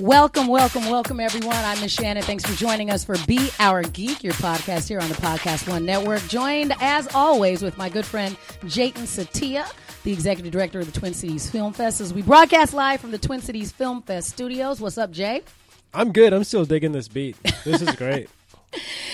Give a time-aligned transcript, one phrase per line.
[0.00, 1.56] Welcome, welcome, welcome, everyone.
[1.56, 2.22] I'm Miss Shannon.
[2.22, 5.84] Thanks for joining us for Be Our Geek, your podcast here on the Podcast One
[5.84, 6.26] Network.
[6.26, 9.70] Joined, as always, with my good friend Jayden Satia,
[10.04, 13.18] the executive director of the Twin Cities Film Fest, as we broadcast live from the
[13.18, 14.80] Twin Cities Film Fest studios.
[14.80, 15.42] What's up, Jay?
[15.92, 16.32] I'm good.
[16.32, 17.36] I'm still digging this beat.
[17.64, 18.30] This is great.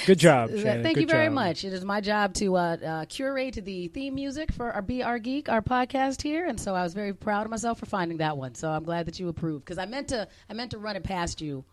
[0.07, 0.51] Good job.
[0.51, 0.85] Shannon.
[0.85, 1.35] Thank Good you very job.
[1.35, 1.65] much.
[1.65, 5.19] It is my job to uh, uh, curate the theme music for our Be Our
[5.19, 8.37] Geek, our podcast here, and so I was very proud of myself for finding that
[8.37, 8.55] one.
[8.55, 11.03] So I'm glad that you approved because I meant to I meant to run it
[11.03, 11.65] past you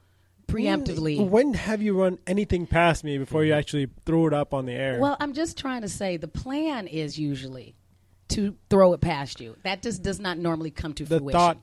[0.47, 1.29] preemptively.
[1.29, 4.73] When have you run anything past me before you actually threw it up on the
[4.73, 4.99] air?
[4.99, 7.75] Well, I'm just trying to say the plan is usually
[8.29, 9.55] to throw it past you.
[9.63, 11.39] That just does not normally come to the fruition.
[11.39, 11.57] thought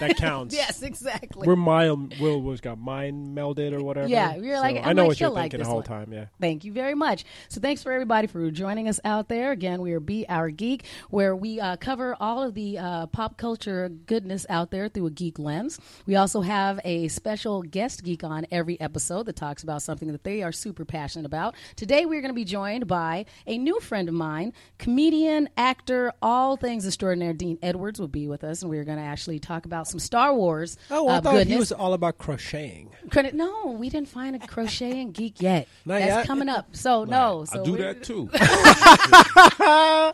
[0.00, 0.54] that counts.
[0.54, 1.46] yes, exactly.
[1.46, 4.08] We're mind will was got mind melded or whatever.
[4.08, 5.84] Yeah, you're So like, I know might what you're still like thinking the whole one.
[5.84, 6.12] time.
[6.12, 6.26] Yeah.
[6.40, 7.24] Thank you very much.
[7.48, 9.52] So, thanks for everybody for joining us out there.
[9.52, 13.36] Again, we are Be Our Geek, where we uh, cover all of the uh, pop
[13.38, 15.80] culture goodness out there through a geek lens.
[16.06, 20.24] We also have a special guest geek on every episode that talks about something that
[20.24, 21.54] they are super passionate about.
[21.76, 26.56] Today, we're going to be joined by a new friend of mine, comedian, actor, all
[26.56, 27.32] things extraordinary.
[27.34, 30.34] Dean Edwards will be with us, and we're going to actually talk about some Star
[30.34, 30.76] Wars.
[30.90, 31.52] Oh, I uh, thought goodness.
[31.52, 32.90] he was all about crocheting.
[33.10, 33.34] Credit?
[33.34, 35.68] No, we didn't find a crocheting geek yet.
[35.84, 36.26] Not That's yet?
[36.26, 36.74] coming up.
[36.74, 38.28] So no, so I do that too.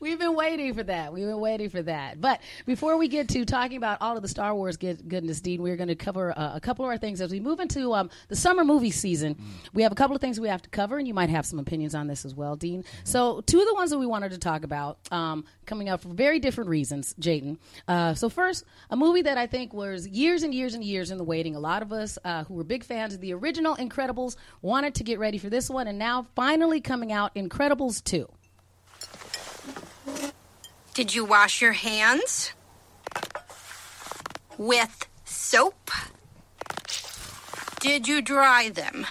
[0.00, 1.12] We've been waiting for that.
[1.12, 2.20] We've been waiting for that.
[2.20, 5.62] But before we get to talking about all of the Star Wars good, goodness, Dean,
[5.62, 8.10] we're going to cover uh, a couple of our things as we move into um,
[8.28, 9.36] the summer movie season.
[9.72, 11.58] We have a couple of things we have to cover, and you might have some
[11.58, 12.84] opinions on this as well, Dean.
[13.04, 16.08] So, two of the ones that we wanted to talk about um, coming up for
[16.08, 17.58] very different reasons, Jayden.
[17.86, 21.18] Uh, so, first, a movie that I think was years and years and years in
[21.18, 21.56] the waiting.
[21.56, 25.04] A lot of us uh, who were big fans of the original Incredibles wanted to
[25.04, 28.28] get ready for this one, and now finally coming out, Incredibles 2.
[30.94, 32.52] Did you wash your hands?
[34.58, 35.90] With soap?
[37.80, 39.06] Did you dry them?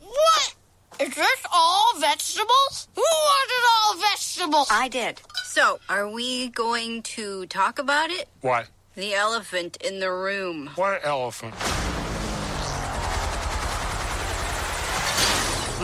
[0.00, 0.54] What?
[0.98, 2.88] Is this all vegetables?
[2.94, 4.68] Who wanted all vegetables?
[4.70, 5.20] I did.
[5.54, 8.26] So, are we going to talk about it?
[8.40, 8.68] What?
[8.94, 10.70] The elephant in the room.
[10.76, 11.52] What elephant?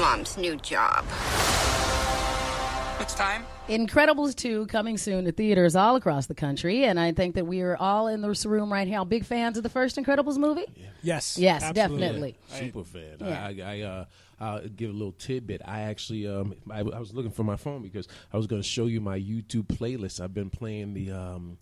[0.01, 1.05] Mom's new job.
[3.09, 3.47] It's time.
[3.71, 6.85] Incredibles 2 coming soon to theaters all across the country.
[6.85, 9.63] And I think that we are all in this room right now big fans of
[9.63, 10.67] the first Incredibles movie.
[11.01, 11.39] Yes.
[11.39, 12.01] Yes, absolutely.
[12.01, 12.37] definitely.
[12.49, 13.17] Super fan.
[13.19, 13.47] Yeah.
[13.47, 14.05] I, I, uh,
[14.39, 15.63] I'll give a little tidbit.
[15.65, 18.69] I actually, um, I, I was looking for my phone because I was going to
[18.69, 20.21] show you my YouTube playlist.
[20.21, 21.57] I've been playing the, um,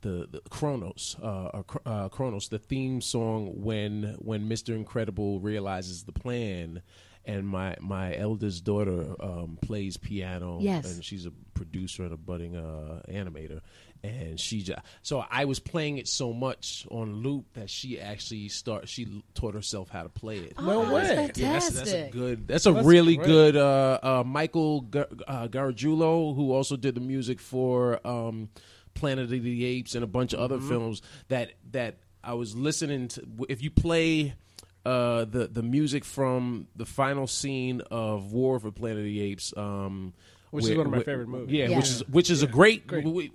[0.00, 5.40] the, the Kronos, uh, uh, Chro- uh, Kronos, the theme song when when Mister Incredible
[5.40, 6.80] realizes the plan.
[7.28, 10.94] And my, my eldest daughter um, plays piano, Yes.
[10.94, 13.62] and she's a producer and a budding uh, animator.
[14.04, 18.48] And she just so I was playing it so much on loop that she actually
[18.48, 20.60] start she taught herself how to play it.
[20.60, 21.02] No Oh, way.
[21.16, 21.84] that's Yeah, that's, fantastic.
[22.02, 22.46] that's a good.
[22.46, 23.26] That's a That's really great.
[23.26, 23.56] good.
[23.56, 28.50] Uh, uh, Michael Gar- uh, Gargiulo, who also did the music for um,
[28.94, 30.68] Planet of the Apes and a bunch of other Mm-hmm.
[30.68, 31.02] films.
[31.28, 33.26] That that I was listening to.
[33.48, 34.34] If you play.
[34.86, 39.52] Uh, the the music from the final scene of War for Planet of the Apes,
[39.56, 40.12] um,
[40.52, 41.52] Which is one of my where- favorite movies.
[41.52, 41.76] Yeah, Yeah.
[41.78, 43.32] which is which is a great Great.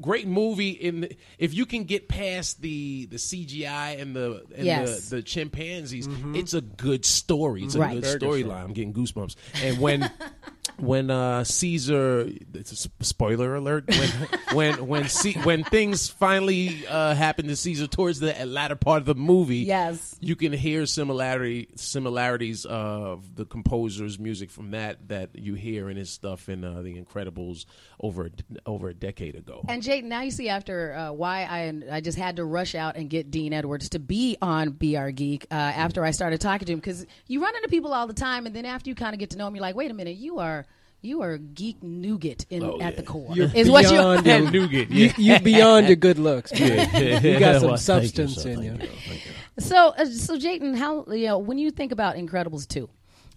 [0.00, 0.70] great movie.
[0.70, 5.08] In the, if you can get past the the CGI and the and Yes.
[5.08, 6.36] the, the chimpanzees, Mm-hmm.
[6.36, 7.64] it's a good story.
[7.64, 8.00] It's a Right.
[8.00, 8.44] good storyline.
[8.44, 8.50] story.
[8.52, 9.34] I'm getting goosebumps.
[9.64, 10.10] And when
[10.78, 13.84] when uh, Caesar, it's a spoiler alert.
[13.88, 14.10] When
[14.52, 19.06] when when C, when things finally uh, happen to Caesar towards the latter part of
[19.06, 20.16] the movie, Yes.
[20.20, 25.96] you can hear similarity similarities of the composer's music from that that you hear in
[25.96, 27.64] his stuff in uh, the Incredibles
[28.00, 28.30] over
[28.66, 29.64] over a decade ago.
[29.68, 32.96] And Jake, now you see after uh, why I I just had to rush out
[32.96, 36.72] and get Dean Edwards to be on BR Geek uh, after I started talking to
[36.72, 39.18] him because you run into people all the time, and then after you kind of
[39.20, 40.63] get to know him, you're like, wait a minute, you are
[41.04, 42.90] you are a geek nougat in, Oh, at yeah.
[42.92, 43.30] the core.
[43.34, 45.34] You're is what you beyond your- nougat, You, yeah.
[45.38, 46.52] you beyond your good looks.
[46.58, 47.22] man.
[47.22, 48.88] You got some Well, thank you, substance in Thank you.
[48.88, 49.32] Thank you.
[49.60, 52.88] So, uh, so Jayden, how you know when you think about Incredibles two,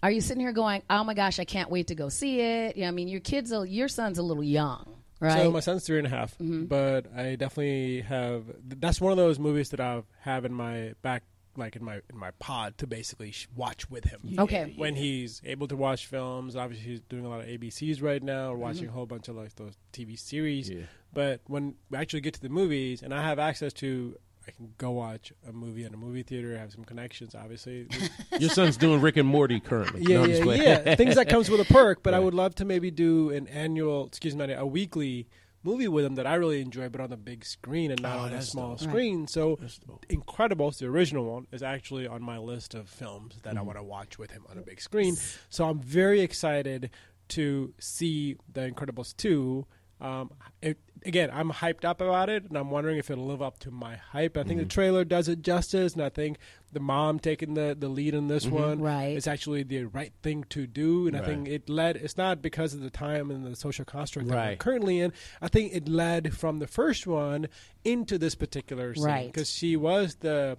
[0.02, 2.76] are you sitting here going, "Oh my gosh, I can't wait to go see it"?
[2.76, 5.42] Yeah, I mean, your kids, are, your son's a little young, right?
[5.42, 8.44] So my son's three and a half, but I definitely have.
[8.64, 11.22] That's one of those movies that I have in my back,
[11.58, 14.36] like in my in my pod to basically sh- watch with him.
[14.38, 14.74] Okay.
[14.76, 18.52] When he's able to watch films, obviously he's doing a lot of ABCs right now,
[18.52, 18.90] or watching mm-hmm.
[18.90, 20.70] a whole bunch of like those TV series.
[20.70, 20.82] Yeah.
[21.12, 24.16] But when we actually get to the movies, and I have access to.
[24.46, 26.56] I can go watch a movie in a movie theater.
[26.56, 27.86] Have some connections, obviously.
[28.40, 30.04] Your son's doing Rick and Morty currently.
[30.04, 30.94] Yeah, No, yeah, yeah.
[30.94, 34.06] Things that comes with a perk, but I would love to maybe do an annual,
[34.06, 35.28] excuse me, a weekly
[35.62, 38.20] movie with him that I really enjoy, but on the big screen and not Oh,
[38.20, 38.88] on a small dope.
[38.88, 39.26] screen.
[39.26, 40.06] So, That's dope.
[40.08, 43.58] Incredibles, the original one, is actually on my list of films that Mm-hmm.
[43.58, 45.16] I want to watch with him on a big screen.
[45.50, 46.90] So I'm very excited
[47.28, 49.66] to see The Incredibles 2.
[50.00, 50.30] Um,
[50.62, 53.70] it, again, I'm hyped up about it, and I'm wondering if it'll live up to
[53.70, 54.36] my hype.
[54.36, 54.68] I think the Mm-hmm.
[54.68, 56.38] trailer does it justice, and I think
[56.72, 59.16] the mom taking the, the lead in this one Right.
[59.16, 61.06] is actually the right thing to do.
[61.06, 61.54] And I think Mm-hmm.
[61.54, 65.00] It led, it's not because of the time and the social construct that we're currently
[65.00, 65.12] in.
[65.40, 67.48] I think it led from the first one
[67.84, 69.04] into this particular scene.
[69.04, 69.26] Right.
[69.32, 70.58] Because she was the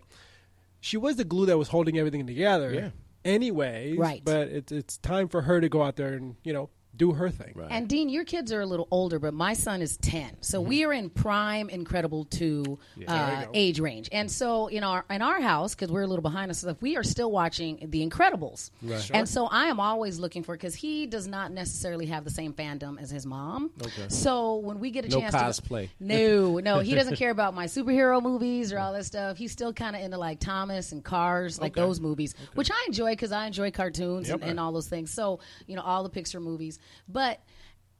[0.81, 2.73] she was the glue that was holding everything together.
[2.73, 2.89] Yeah.
[3.25, 4.21] Anyways, Right.
[4.23, 6.69] But it's it's time for her to go out there and you know
[6.99, 7.53] do her thing.
[7.55, 7.69] Right.
[7.71, 10.83] And Dean, your kids are a little older, but my son is ten, so we
[10.85, 14.09] are in prime Incredible two uh, age range.
[14.11, 16.95] And so in our in our house, because we're a little behind us, stuff, we
[16.97, 18.69] are still watching The Incredibles.
[18.83, 19.09] Right.
[19.13, 22.53] And so I am always looking for because he does not necessarily have the same
[22.53, 23.71] fandom as his mom.
[23.81, 24.09] Okay.
[24.09, 25.87] So when we get a No chance cosplay.
[25.87, 29.37] to no, no, he doesn't care about my superhero movies or all that stuff.
[29.37, 31.81] He's still kind of into like Thomas and Cars, like Okay.
[31.81, 34.41] those movies, which I enjoy because I enjoy cartoons Yep.
[34.41, 35.11] and, and all those things.
[35.13, 37.39] So you know all the Pixar movies, but.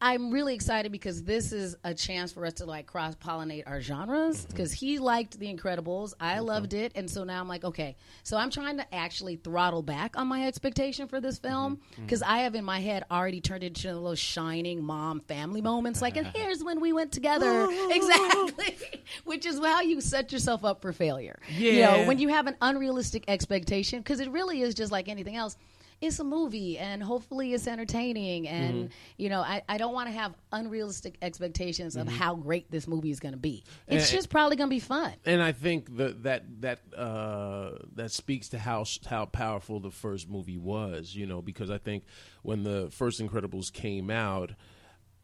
[0.01, 3.81] I'm really excited because this is a chance for us to like cross pollinate our
[3.81, 4.51] genres mm-hmm.
[4.51, 6.45] because he liked The Incredibles, I mm-hmm.
[6.45, 10.17] loved it, and so now I'm like, okay, so I'm trying to actually throttle back
[10.17, 11.49] on my expectation for this mm-hmm.
[11.49, 15.61] film because I have in my head already turned it into those shining mom family
[15.61, 18.77] moments, like, and here's when we went together, exactly,
[19.25, 21.39] which is how you set yourself up for failure.
[21.49, 22.07] you know, Yeah.
[22.07, 25.57] when you have an unrealistic expectation because it really is just like anything else
[26.01, 28.93] it's a movie and hopefully it's entertaining and Mm-hmm.
[29.17, 33.11] you know i, I don't want to have unrealistic expectations of how great this movie
[33.11, 35.13] is going to be it's And- just probably going to be fun.
[35.25, 40.29] And I think that that that uh, that speaks to how how powerful the first
[40.29, 42.03] movie was, you know, because I think
[42.43, 44.51] when the first Incredibles came out,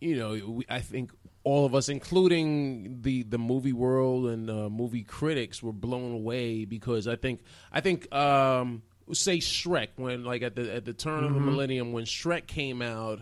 [0.01, 1.11] you know, we, I think
[1.43, 6.65] all of us, including the the movie world and uh, movie critics, were blown away
[6.65, 7.41] because I think
[7.71, 8.81] I think um,
[9.13, 12.81] say Shrek when like at the at the turn of the millennium when Shrek came
[12.81, 13.21] out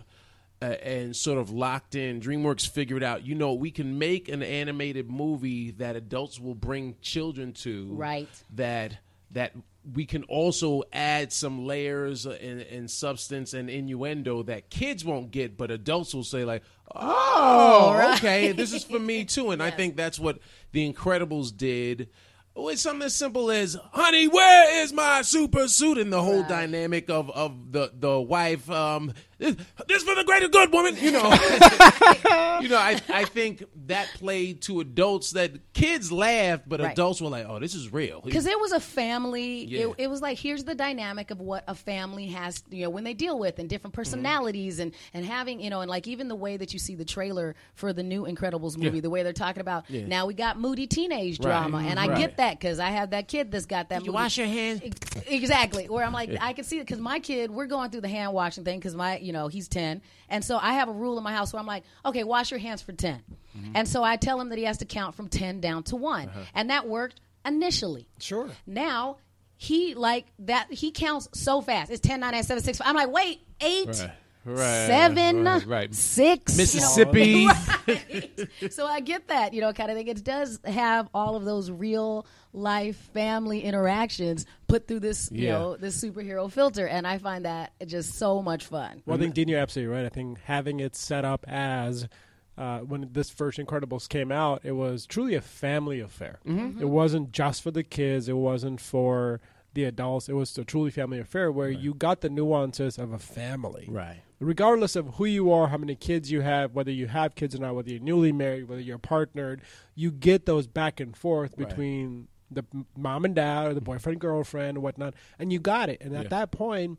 [0.62, 2.20] uh, and sort of locked in.
[2.20, 6.96] DreamWorks figured out, you know, we can make an animated movie that adults will bring
[7.02, 7.88] children to.
[7.92, 8.28] Right.
[8.54, 8.98] That
[9.32, 9.52] that
[9.92, 15.58] we can also add some layers and, and substance and innuendo that kids won't get,
[15.58, 16.62] but adults will say like,
[16.94, 20.38] "Oh, okay, this is for me too." And I think that's what
[20.72, 22.08] The Incredibles did.
[22.56, 26.48] With something as simple as, "Honey, where is my super suit?" and the whole Right.
[26.48, 28.70] dynamic of of the the wife.
[28.70, 29.56] Um, this,
[29.88, 30.96] this for the greater good, woman.
[31.00, 31.22] You know,
[32.60, 32.76] you know.
[32.78, 36.92] I I think that played to adults that kids laughed, but Right.
[36.92, 39.86] adults were like, "Oh, this is real." because it was a family Yeah.
[39.88, 43.04] it, it was like here's the dynamic of what a family has you know when
[43.04, 44.00] they deal with and different mm-hmm.
[44.00, 47.04] personalities and and having you know and like even the way that you see the
[47.04, 49.00] trailer for the new incredibles movie Yeah.
[49.02, 50.06] the way they're talking about Yeah.
[50.06, 51.46] now we got moody teenage Right.
[51.46, 52.18] drama and i Right.
[52.18, 54.14] get that because i have that kid that's got that you movie.
[54.14, 54.80] wash your hands?
[55.26, 58.08] Exactly where i'm like i can see it because my kid we're going through the
[58.08, 61.16] hand washing thing because my you know he's 10 and so i have a rule
[61.18, 63.22] in my house where i'm like okay wash your hands for 10
[63.56, 63.72] mm-hmm.
[63.74, 66.28] and so i tell him that he has to count from 10 down to one.
[66.28, 66.40] Uh-huh.
[66.54, 68.06] And that worked initially.
[68.18, 68.48] Sure.
[68.66, 69.16] now
[69.56, 71.90] he like that he counts so fast.
[71.90, 72.86] It's 10 9 8 7 6 5.
[72.86, 73.88] i'm like wait eight?
[73.88, 74.10] Right.
[74.44, 74.86] Right.
[74.86, 75.66] seven, Right.
[75.66, 75.94] right.
[75.94, 76.62] six, you know.
[76.62, 77.48] Mississippi.
[77.86, 78.48] Right.
[78.70, 80.08] so I get that, you know, kind of thing.
[80.08, 85.76] It does have all of those real life family interactions put through this, you know,
[85.76, 89.02] this superhero filter, and I find that just so much fun.
[89.04, 90.06] Well, I think Dean, you're absolutely right.
[90.06, 92.08] I think having it set up as
[92.56, 96.38] uh, when this first Incredibles came out, it was truly a family affair.
[96.46, 96.80] Mm-hmm.
[96.80, 98.28] It wasn't just for the kids.
[98.28, 99.40] It wasn't for
[99.74, 100.28] the adults.
[100.28, 103.86] It was a truly family affair where you got the nuances of a family.
[103.90, 104.22] Right.
[104.40, 107.58] Regardless of who you are, how many kids you have, whether you have kids or
[107.58, 109.62] not, whether you're newly married, whether you're partnered,
[109.94, 111.68] you get those back and forth Right.
[111.68, 112.64] between the
[112.96, 116.00] mom and dad or the boyfriend girlfriend or whatnot, and you got it.
[116.00, 116.28] And at Yeah.
[116.28, 116.98] that point,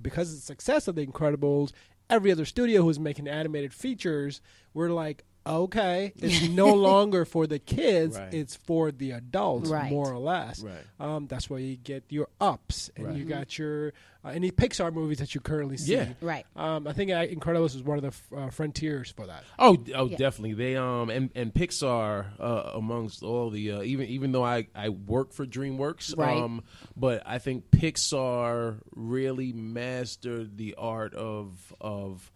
[0.00, 1.72] because of the success of The Incredibles,
[2.10, 4.40] every other studio who's making animated features,
[4.74, 8.32] we're like, okay, it's no longer for the kids; Right.
[8.34, 9.90] it's for the adults, Right.
[9.90, 10.62] more or less.
[10.62, 10.84] Right.
[11.00, 13.16] Um, that's why you get your ups, and Right.
[13.16, 13.92] you got your
[14.24, 15.92] uh, any Pixar movies that you currently see.
[15.92, 16.14] Yeah.
[16.22, 16.46] Right.
[16.56, 19.44] Um, I think Incredibles is one of the f- uh, frontiers for that.
[19.58, 20.16] Oh, oh, Yeah.
[20.16, 20.54] definitely.
[20.54, 24.88] They um and and Pixar uh, amongst all the uh, even even though I I
[24.88, 26.38] work for DreamWorks, Right.
[26.38, 26.62] um,
[26.96, 32.32] but I think Pixar really mastered the art of of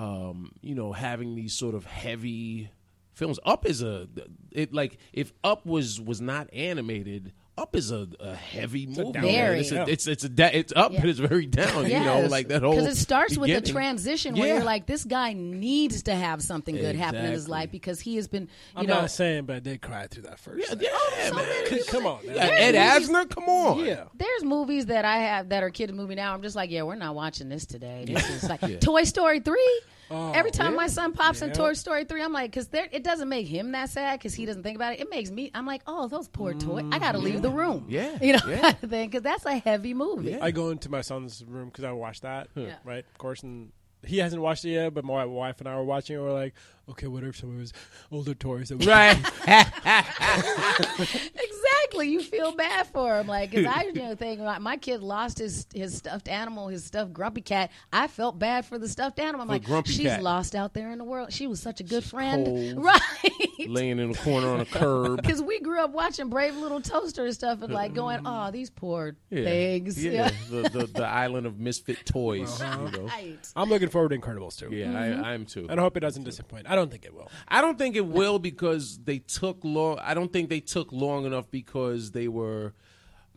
[0.00, 2.70] um you know having these sort of heavy
[3.12, 3.38] films.
[3.44, 4.08] Up is a
[4.50, 7.32] it like if Up was was not animated.
[7.60, 9.12] Up is a, a heavy movie.
[9.12, 9.32] down man.
[9.34, 9.60] Very.
[9.60, 11.00] It's a, it's it's a da- it's up, Yeah.
[11.00, 11.86] but it's very down.
[11.90, 13.72] You know, like that whole because it starts with a beginning.
[13.72, 14.54] transition where Yeah.
[14.54, 18.16] you're like, this guy needs to have something good happen in his life because he
[18.16, 18.80] has been, you know.
[18.80, 20.60] I'm know, not saying, but I did cry through that first.
[20.60, 20.88] Yeah, thing.
[20.90, 21.34] yeah, oh,
[21.70, 21.80] man.
[21.88, 22.36] Come on, man.
[22.36, 23.84] Yeah, Ed Asner, come on.
[23.84, 24.04] Yeah.
[24.14, 26.32] there's movies that I have that are kids movie now.
[26.32, 28.04] I'm just like, yeah, we're not watching this today.
[28.06, 29.80] This is like Toy Story three.
[30.10, 33.28] Oh, Every time my son pops in Toy Story three, I'm like, because it doesn't
[33.28, 35.00] make him that sad because he doesn't think about it.
[35.00, 35.50] It makes me.
[35.54, 36.84] I'm like, oh, those poor toys.
[36.90, 37.86] I got to leave mm, the room.
[37.88, 38.18] Yeah.
[38.22, 38.60] you know, Yeah.
[38.60, 40.36] kind of thing because that's a heavy movie.
[40.38, 42.74] I go into my son's room because I watched that, Yeah.
[42.84, 43.04] right?
[43.10, 43.70] Of course, and
[44.04, 44.94] he hasn't watched it yet.
[44.94, 46.20] But my wife and I were watching it.
[46.20, 46.54] We're like,
[46.90, 47.72] okay, what are some of his
[48.12, 49.16] older toys that we Right.
[51.34, 52.08] Exactly.
[52.08, 53.26] You feel bad for him.
[53.26, 56.84] Like, because I, you know, think my, my kid lost his his stuffed animal, his
[56.84, 57.70] stuffed grumpy cat.
[57.92, 59.42] I felt bad for the stuffed animal.
[59.42, 60.22] I'm For like, Grumpy she's Cat.
[60.22, 61.32] lost out there in the world.
[61.32, 62.46] She was such a good friend.
[62.46, 62.60] cold.
[62.90, 63.68] Right.
[63.68, 65.20] Laying in the corner on a curb.
[65.20, 68.70] Because we grew up watching Brave Little Toaster and stuff and like going, oh, these
[68.70, 69.44] poor Yeah.
[69.44, 70.02] things.
[70.02, 72.58] Yeah, the, the the island of misfit toys.
[72.60, 73.06] You know?
[73.06, 73.38] Right.
[73.56, 74.70] I'm looking forward to Incredibles too.
[74.74, 75.24] Yeah, Mm-hmm.
[75.24, 75.66] I, I am too.
[75.68, 76.68] And I hope it doesn't disappoint.
[76.70, 77.28] I don't think it will.
[77.48, 79.98] I don't think it will because they took long.
[79.98, 82.74] I don't think they took long enough because they were.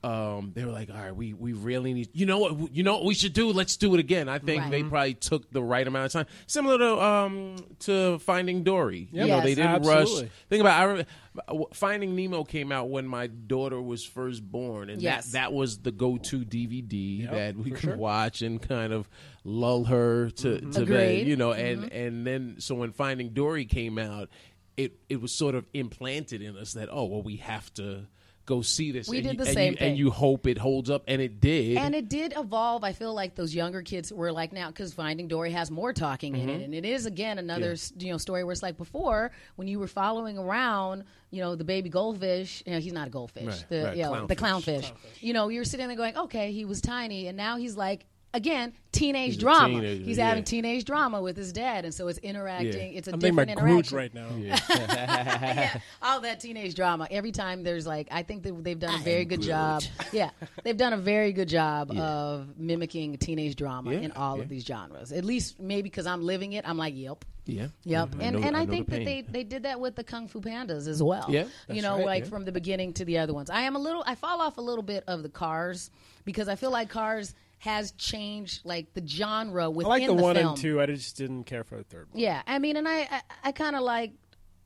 [0.03, 2.09] Um, they were like, all right, we, we really need.
[2.11, 2.75] You know what?
[2.75, 3.51] You know what we should do?
[3.53, 4.27] Let's do it again.
[4.27, 4.71] I think Right.
[4.71, 9.07] they probably took the right amount of time, similar to um to Finding Dory.
[9.13, 9.43] You know, Yes.
[9.45, 10.21] they didn't Absolutely.
[10.23, 10.31] rush.
[10.49, 10.79] Think about.
[10.79, 15.27] I remember, Finding Nemo came out when my daughter was first born, and Yes.
[15.27, 17.95] that that was the go to DVD Yep, that we could sure.
[17.97, 19.07] watch and kind of
[19.45, 21.27] lull her to to bed.
[21.27, 24.29] You know, and and then so when Finding Dory came out,
[24.75, 28.07] it it was sort of implanted in us that oh well we have to
[28.45, 29.07] go see this.
[29.07, 29.89] We and did you, the and same you, thing.
[29.89, 31.77] and you hope it holds up, and it did.
[31.77, 32.83] And it did evolve.
[32.83, 36.35] I feel like those younger kids were like now because Finding Dory has more talking
[36.35, 36.63] in it, mm-hmm.
[36.63, 39.79] and it is again another s you know story where it's like before when you
[39.79, 42.63] were following around you know the baby goldfish.
[42.65, 43.45] You know, he's not a goldfish.
[43.45, 44.83] Right, the right, you know, the clownfish.
[44.83, 45.21] clownfish.
[45.21, 48.05] You know, you're sitting there going, okay, he was tiny, and now he's like.
[48.35, 49.67] Again, teenage He's drama.
[49.79, 50.29] teenager, he's yeah.
[50.29, 52.91] having teenage drama with his dad, and so it's interacting.
[52.93, 52.97] Yeah.
[52.97, 53.95] It's a I'm different interaction.
[53.95, 54.27] right now.
[54.39, 57.07] yeah, all that teenage drama.
[57.11, 59.83] Every time there's like, I think that they've done a very good job.
[60.11, 60.31] Yeah,
[60.63, 64.43] they've done a very good job of mimicking teenage drama Yeah, in all yeah.
[64.43, 65.11] of these genres.
[65.11, 67.23] At least maybe because I'm living it, I'm like, yep.
[67.45, 69.79] yeah, Yep, I and know- and I, know think the that they, they did that
[69.79, 71.25] with the Kung Fu Pandas as well.
[71.29, 72.29] Yeah, you know, right, like yeah.
[72.29, 73.49] from the beginning to the other ones.
[73.51, 75.91] I am a little, I fall off a little bit of the Cars
[76.25, 77.33] because I feel like Cars
[77.63, 79.95] has changed like the genre within the.
[79.95, 80.47] I like the, one film.
[80.49, 80.81] and two.
[80.81, 82.19] I just didn't care for the third one.
[82.19, 84.11] Yeah, I mean, and I I, I kind of like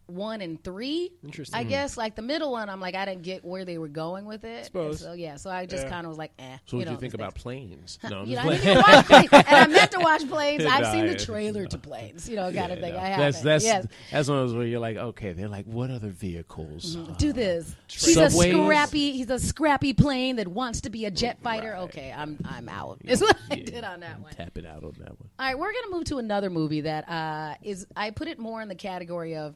[0.07, 1.11] one and three.
[1.23, 1.59] Interesting.
[1.59, 4.25] I guess like the middle one, I'm like I didn't get where they were going
[4.25, 4.65] with it.
[4.65, 4.99] Suppose.
[5.01, 5.89] So yeah, so I just Yeah.
[5.89, 6.57] kind of was like, eh.
[6.65, 7.99] So what do you think about planes?
[8.09, 10.65] No, I'm You know, I didn't watch planes, and I meant to watch planes.
[10.69, 12.93] I've No, seen the trailer to planes, you know, kind of thing.
[12.93, 13.25] Yeah, I haven't.
[13.25, 13.87] That's that's yes.
[14.11, 16.95] that's one of those where you're like, okay, they're like, what other vehicles?
[16.95, 17.11] Mm-hmm.
[17.11, 17.75] Uh, Do this.
[17.89, 19.11] He's a scrappy.
[19.11, 21.75] He's a scrappy plane that wants to be a jet fighter.
[21.75, 22.99] Okay, I'm I'm out.
[23.03, 24.33] Is what I did on that one.
[24.33, 25.29] Tap it out on that one.
[25.39, 27.85] All right, we're gonna move to another movie that uh, is.
[27.95, 29.55] I put it more in the category of.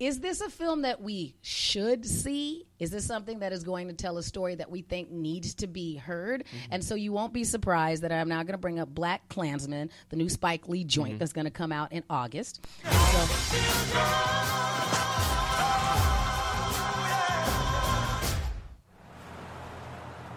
[0.00, 2.66] Is this a film that we should see?
[2.80, 5.68] Is this something that is going to tell a story that we think needs to
[5.68, 6.42] be heard?
[6.44, 6.72] Mm-hmm.
[6.72, 9.90] And so you won't be surprised that I'm now going to bring up Black Klansman,
[10.08, 11.18] the new Spike Lee joint mm-hmm.
[11.18, 12.66] that's going to come out in August.
[12.82, 12.90] So,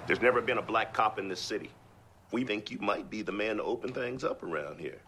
[0.06, 1.72] There's never been a black cop in this city.
[2.32, 5.02] We think you might be the man to open things up around here.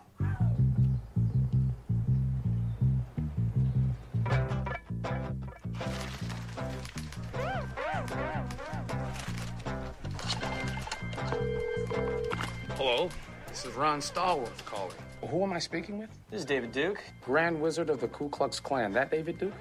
[12.76, 13.10] Hello,
[13.48, 14.96] this is Ron Stallworth calling.
[15.28, 16.10] Who am I speaking with?
[16.30, 17.04] This is David Duke.
[17.22, 18.94] Grand Wizard of the Ku Klux Klan.
[18.94, 19.54] That David Duke?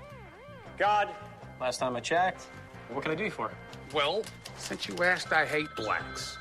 [0.79, 1.09] God.
[1.61, 2.47] Last time I checked.
[2.91, 3.51] What can I do for you
[3.91, 3.97] for?
[3.97, 4.23] Well,
[4.57, 6.39] since you asked, I hate blacks.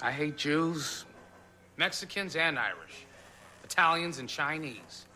[0.00, 1.04] I hate Jews,
[1.76, 3.06] Mexicans, and Irish,
[3.64, 5.06] Italians, and Chinese.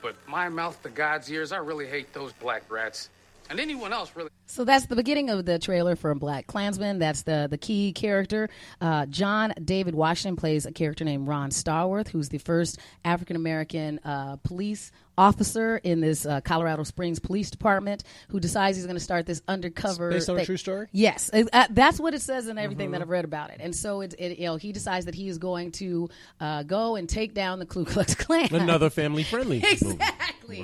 [0.00, 3.10] But my mouth to God's ears, I really hate those black rats.
[3.52, 4.30] And anyone else really.
[4.46, 6.98] so that's the beginning of the trailer for Black Klansman.
[6.98, 8.48] That's the the key character.
[8.80, 14.00] Uh, John David Washington plays a character named Ron Stallworth, who's the first African American
[14.04, 19.00] uh, police officer in this uh, Colorado Springs Police Department, who decides he's going to
[19.04, 20.10] start this undercover.
[20.10, 20.86] Based on a true story?
[20.90, 22.92] Yes, Uh, uh, that's what it says in everything Mm-hmm.
[22.92, 23.58] that I've read about it.
[23.60, 26.08] And so it, it, you know, he decides that he is going to
[26.40, 28.54] uh, go and take down the Ku Klux Klan.
[28.54, 29.58] Another family friendly.
[29.58, 29.98] exactly.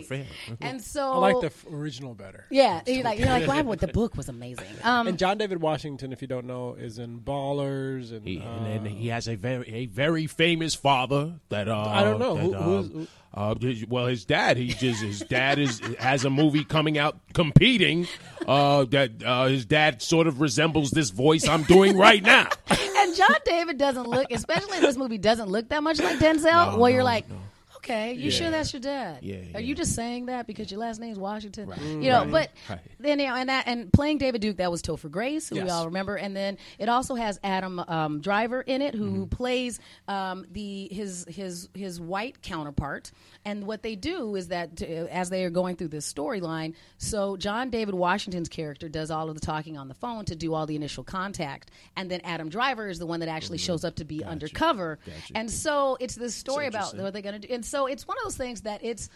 [0.02, 0.26] Fan.
[0.61, 2.45] And so I like the f- original better.
[2.50, 4.64] yeah, you're like you're like, wow, what the book was amazing.
[4.85, 8.49] Um, And John David Washington, if you don't know, is in Ballers and, He, uh,
[8.49, 12.35] and then he has a very a very famous father that uh, I don't know.
[12.37, 13.54] that, Who- um, who's- who- Uh,
[13.88, 18.07] well, his dad, he just his dad is has a movie coming out competing.
[18.47, 22.49] Uh, that uh, his dad sort of resembles this voice I'm doing right now.
[22.71, 26.73] and John David doesn't look, especially in this movie, doesn't look that much like Denzel.
[26.73, 27.37] No, well, you're like, no.
[27.78, 29.18] Okay, you sure that's your dad?
[29.23, 31.68] Yeah, Are you just saying that because your last name's Washington?
[31.68, 31.80] Right.
[31.80, 32.30] You know, Right.
[32.30, 32.80] but Right.
[33.00, 35.68] then you know, and that and playing David Duke, that was Topher Grace, who we
[35.70, 39.25] all remember, and then it also has Adam um, Driver in it, who Mm-hmm.
[39.26, 43.11] plays um, the his his his white counterpart.
[43.44, 47.37] And what they do is that uh, as they are going through this storyline, so
[47.37, 50.66] John David Washington's character does all of the talking on the phone to do all
[50.66, 54.04] the initial contact, and then Adam Driver is the one that actually shows up to
[54.04, 54.99] be undercover.
[55.35, 57.54] And so it's this story about what they're going to do.
[57.54, 59.08] And so it's one of those things that it's,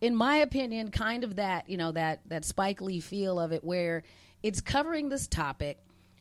[0.00, 3.62] in my opinion, kind of that you know that that Spike Lee feel of it,
[3.62, 4.02] where
[4.42, 5.78] it's covering this topic.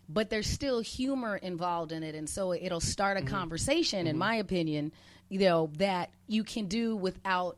[0.10, 4.36] But there's still humor involved in it, and so it'll start a conversation, in my
[4.36, 4.94] opinion,
[5.28, 7.58] you know, that you can do without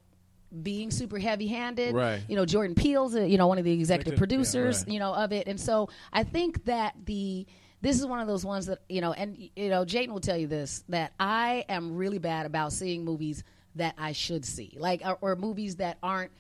[0.64, 1.94] being super heavy-handed.
[1.94, 2.24] Right.
[2.28, 4.94] You know, Jordan Peele's, uh, you know, one of the executive Executive, yeah, producers, right.
[4.94, 7.46] you know, of it, and so I think that the
[7.82, 10.38] this is one of those ones that you know, and you know, Jayden will tell
[10.38, 13.44] you this that I am really bad about seeing movies
[13.80, 16.32] that I should see, like or, or movies that aren't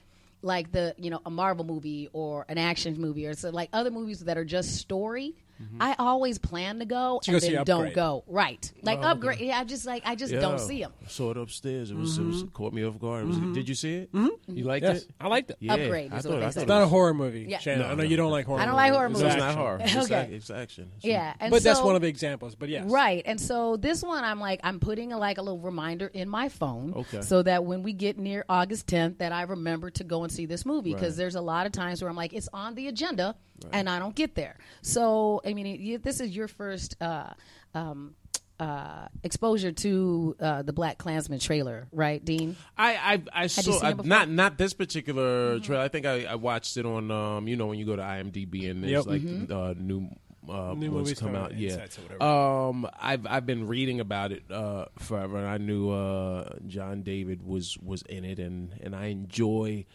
[0.42, 3.92] like the you know a Marvel movie or an action movie or so like other
[3.92, 5.36] movies that are just story.
[5.62, 5.82] Mm-hmm.
[5.82, 9.40] I always plan to go So and then don't go right, like oh, upgrade.
[9.40, 10.94] Yeah, I just like I just don't see them.
[11.04, 11.92] I saw it upstairs.
[11.92, 13.24] It was, it was it caught me off guard.
[13.24, 13.54] It was, mm-hmm.
[13.54, 14.10] Did you see it?
[14.48, 15.10] You liked Yes, it?
[15.20, 15.58] I liked it.
[15.60, 16.54] Yeah, Upgrade I is thought, what I say.
[16.56, 17.60] thought It's not a horror movie, Yeah.
[17.60, 17.80] Shannon.
[17.82, 18.32] No, I know no, you don't no.
[18.32, 18.62] like horror.
[18.62, 19.36] I don't like horror was, movies.
[19.36, 19.56] it's action.
[19.56, 19.78] not horror.
[19.82, 20.24] It's, Okay.
[20.26, 20.84] ac- it's action.
[20.98, 22.56] It's- Yeah, and but that's one of the examples.
[22.56, 23.22] But yes, Right.
[23.26, 26.48] And so this one, I'm like, I'm putting a, like a little reminder in my
[26.50, 27.22] phone, Okay.
[27.22, 30.46] so that when we get near August 10th, that I remember to go and see
[30.46, 33.36] this movie because there's a lot of times where I'm like, it's on the agenda,
[33.72, 34.58] and I don't get there.
[34.82, 36.96] So I mean, it, you, this is your first.
[37.02, 37.34] Uh,
[37.74, 38.16] um,
[38.60, 42.58] uh, exposure to uh, the Black Klansman trailer, right, Dean?
[42.78, 45.82] I I, I saw seen I, not not this particular trailer.
[45.82, 48.70] I think I, I watched it on um you know when you go to IMDb
[48.70, 49.06] and there's Yep.
[49.06, 49.54] like Mm-hmm.
[49.54, 50.10] uh, new
[50.50, 51.52] uh, New movies come come out.
[51.54, 52.24] out, Yeah, Insights or whatever.
[52.24, 57.42] um I've I've been reading about it uh forever and I knew uh John David
[57.42, 59.86] was was in it and and I enjoy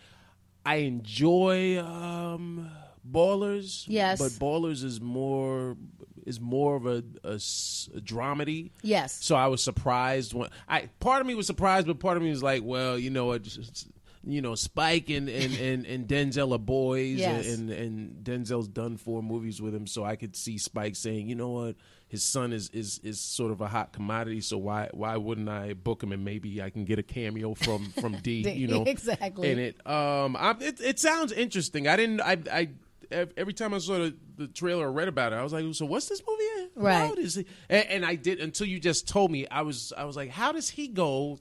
[0.64, 2.70] I enjoy um
[3.08, 3.84] Ballers.
[3.86, 4.18] Yes.
[4.18, 5.76] but Ballers is more
[6.26, 7.36] is more of a a
[8.00, 8.70] dramedy.
[8.82, 9.18] Yes.
[9.24, 12.30] So I was surprised when I part of me was surprised, but part of me
[12.30, 13.86] was like, well, you know, it's,
[14.26, 17.46] you know, Spike and and, and, and Denzel are boys, Yes.
[17.54, 21.34] and, and Denzel's done four movies with him, so I could see Spike saying, you
[21.34, 21.76] know what,
[22.08, 25.74] his son is is is sort of a hot commodity, so why why wouldn't I
[25.74, 28.84] book him and maybe I can get a cameo from from D, D, you know,
[28.84, 29.50] exactly.
[29.50, 29.86] in it.
[29.86, 31.86] Um, I, it it sounds interesting.
[31.86, 32.68] I didn't I I.
[33.10, 35.64] ev- Every time I saw the, the trailer or read about it, I was like,
[35.74, 37.04] "So what's this movie Right.
[37.04, 37.18] about?
[37.18, 37.46] Is it?
[37.68, 39.46] And, and I did until you just told me.
[39.48, 41.38] I was I was like, "How does he go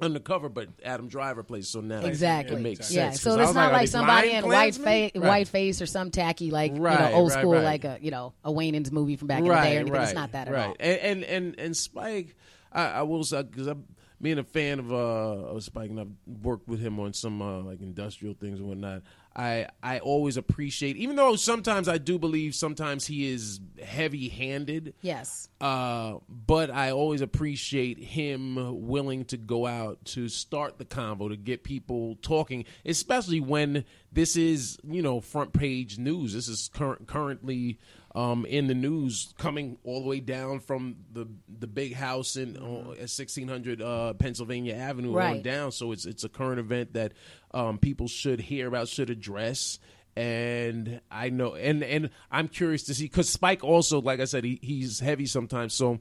[0.00, 2.56] undercover?" But Adam Driver plays so now Exactly.
[2.56, 3.10] it makes yeah.
[3.10, 3.22] sense.
[3.22, 5.22] So 'Cause I it's not are like somebody in white face, Right.
[5.28, 7.64] white face, or some tacky like you know old right, school right.
[7.64, 9.92] like a you know a Wayans movie from back in the day or anything.
[9.92, 10.66] right, it's not that at right.
[10.68, 10.76] all.
[10.80, 12.36] And, and and and Spike,
[12.72, 13.84] I, I will say because I'm
[14.22, 17.60] being a fan of uh of Spike and I've worked with him on some uh,
[17.60, 19.02] like industrial things and whatnot.
[19.40, 24.92] I I always appreciate, even though sometimes I do believe sometimes he is heavy handed.
[25.00, 25.48] Yes.
[25.62, 31.36] Uh, but I always appreciate him willing to go out to start the convo to
[31.38, 36.34] get people talking, especially when this is you know front page news.
[36.34, 37.78] This is current currently
[38.14, 42.56] um, in the news, coming all the way down from the the big house in
[42.56, 45.72] uh, sixteen hundred uh, Pennsylvania Avenue on down.
[45.72, 47.12] So it's it's a current event that
[47.52, 49.78] um, people should hear about, should address.
[50.16, 54.42] And I know, and and I'm curious to see because Spike also, like I said,
[54.42, 56.00] he, he's heavy sometimes, so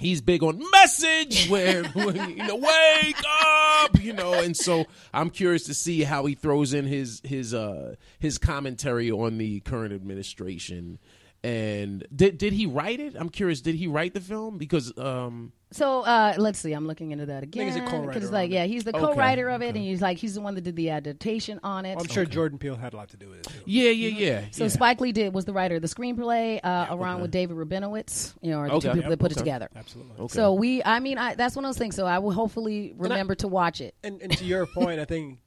[0.00, 5.30] he's big on message where, when, you know wake up, you know, and so I'm
[5.30, 9.92] curious to see how he throws in his his uh his commentary on the current
[9.92, 10.98] administration.
[11.46, 13.14] And did did he write it?
[13.16, 13.60] I'm curious.
[13.60, 14.58] Did he write the film?
[14.58, 16.72] Because um, So uh, let's see.
[16.72, 17.66] I'm looking into that again.
[17.66, 20.18] he's a co-writer Because like, yeah, he's the Okay, co-writer of it, and he's like,
[20.18, 21.96] he's the one that did the adaptation on it.
[22.00, 23.60] I'm sure Jordan Peele had a lot to do with it too.
[23.64, 24.44] yeah, yeah, yeah.
[24.50, 24.70] So yeah.
[24.70, 28.34] Spike Lee did was the writer of the screenplay, uh, along with David Rabinowitz.
[28.42, 28.94] You know, are the two Okay.
[28.96, 29.68] people that put it together.
[29.76, 30.16] Absolutely.
[30.18, 30.34] Okay.
[30.34, 31.94] So we, I mean, I, that's one of those things.
[31.94, 33.94] So I will hopefully remember to watch it.
[34.02, 35.38] And, and to your point, I think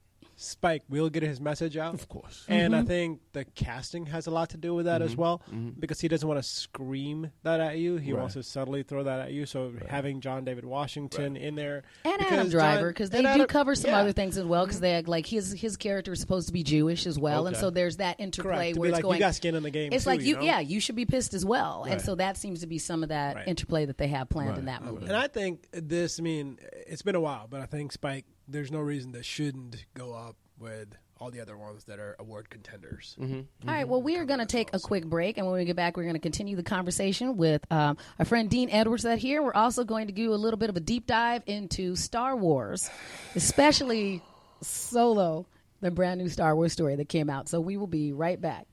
[0.42, 1.92] Spike will get his message out.
[1.92, 2.46] of course.
[2.48, 2.82] And Mm-hmm.
[2.82, 5.20] I think the casting has a lot to do with that as mm-hmm.
[5.20, 5.70] well, mm-hmm.
[5.78, 7.96] because he doesn't want to scream that at you.
[7.96, 9.44] He wants to subtly throw that at you.
[9.44, 13.46] So having John David Washington in there And because Adam Driver, because they do Adam-
[13.48, 13.98] cover some yeah.
[13.98, 14.64] other things as well.
[14.64, 14.82] Because mm-hmm.
[14.84, 17.70] they act like his his character is supposed to be Jewish as well, and so
[17.70, 19.16] there's that interplay where it's like, going.
[19.16, 19.92] you got skin in the game.
[19.92, 20.42] it's too, like you, know?
[20.42, 23.08] yeah, you should be pissed as well, and so that seems to be some of
[23.10, 23.48] that Right.
[23.48, 25.06] interplay that they have planned in that movie.
[25.06, 28.70] And I think this, I mean, it's been a while, but I think Spike there's
[28.70, 33.14] no reason that shouldn't go up with all the other ones that are award contenders.
[33.20, 33.86] All right.
[33.86, 36.04] Well, we are going to take a quick break, and when we get back, we're
[36.04, 39.02] going to continue the conversation with um, our friend Dean Edwards.
[39.02, 41.94] That here, we're also going to do a little bit of a deep dive into
[41.94, 42.88] Star Wars,
[43.36, 44.22] especially
[44.62, 45.46] Solo,
[45.80, 47.48] the brand new Star Wars story that came out.
[47.48, 48.66] So we will be right back.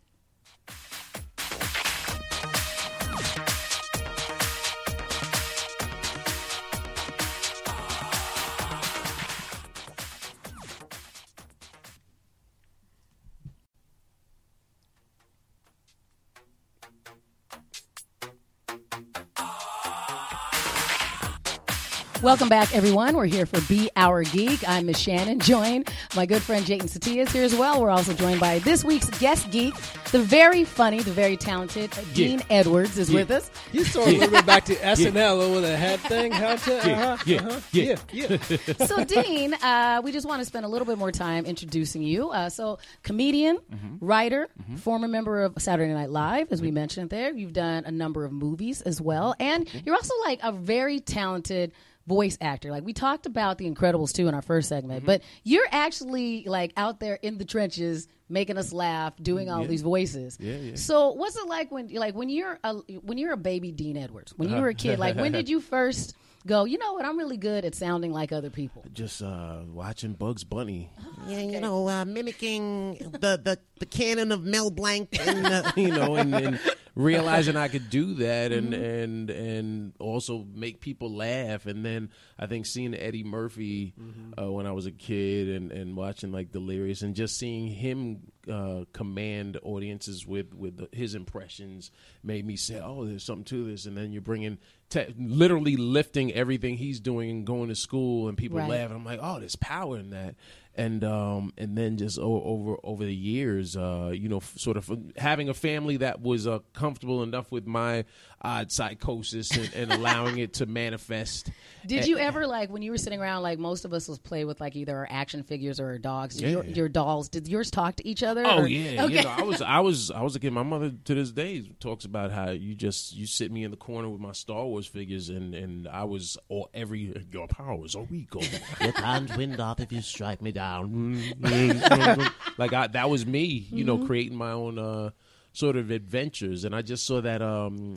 [22.27, 23.15] Welcome back, everyone.
[23.15, 24.67] We're here for Be Our Geek.
[24.67, 27.79] I'm Miss Shannon, joined my good friend Jayden Satia is here as well.
[27.79, 29.73] We're also joined by this week's guest geek,
[30.11, 33.49] the very funny, the very talented Dean Edwards is with us.
[33.71, 36.57] You saw a little bit back to SNL over the head thing, huh?
[36.67, 37.59] Uh-huh, yeah, uh-huh.
[37.71, 37.95] yeah.
[38.11, 38.85] yeah, yeah.
[38.85, 42.31] so, Dean, uh, we just want to spend a little bit more time introducing you.
[42.31, 43.57] Uh, so, comedian,
[44.01, 47.31] writer, former member of Saturday Night Live, as we mentioned there.
[47.31, 51.71] You've done a number of movies as well, and you're also like a very talented
[52.07, 52.71] voice actor.
[52.71, 55.07] Like we talked about The Incredibles too in our first segment, mm-hmm.
[55.07, 59.81] but you're actually like out there in the trenches making us laugh, doing all these
[59.81, 60.37] voices.
[60.39, 60.75] Yeah, yeah.
[60.75, 64.33] So what's it like when like when you're a when you're a baby Dean Edwards,
[64.37, 66.15] when you were a kid, like when did you first
[66.47, 68.83] go, you know what, I'm really good at sounding like other people.
[68.93, 70.91] Just uh, watching Bugs Bunny.
[71.27, 75.09] Yeah, you know, uh, mimicking the, the, the canon of Mel Blanc.
[75.19, 76.59] and uh, you know, and, and
[76.97, 82.47] realizing I could do that, and and and also make people laugh, and then I
[82.47, 83.93] think seeing Eddie Murphy
[84.41, 88.31] uh, when I was a kid, and and watching like Delirious, and just seeing him
[88.51, 91.91] uh, command audiences with with the, his impressions
[92.23, 94.57] made me say, oh, there's something to this, and then you're bringing.
[94.89, 98.69] Te- literally lifting everything he's doing and going to school and people Right.
[98.69, 98.91] laugh.
[98.91, 100.35] I'm like, oh, there's power in that,
[100.77, 104.77] and um, and then just o- over over the years, uh, you know, f- sort
[104.77, 108.05] of having a family that was uh, comfortable enough with my
[108.41, 111.49] odd psychosis and, and allowing it to manifest.
[111.87, 114.45] Did you ever like when you were sitting around like most of us was play
[114.45, 116.49] with like either our action figures or our dogs, Yeah.
[116.49, 117.29] your, your dolls?
[117.29, 118.45] Did yours talk to each other?
[118.45, 119.15] Oh or- yeah, Okay.
[119.17, 120.53] you know, I was I was I was a kid.
[120.53, 123.77] My mother to this day talks about how you just you sit me in the
[123.77, 128.03] corner with my Star Wars figures, and and I was all every your powers are
[128.03, 128.35] weak.
[128.35, 128.43] Or,
[128.83, 130.66] Your time's wind off if you strike me down.
[132.57, 135.11] like I, that was me, you know, creating my own uh,
[135.53, 137.41] sort of adventures, and I just saw that.
[137.41, 137.95] Um,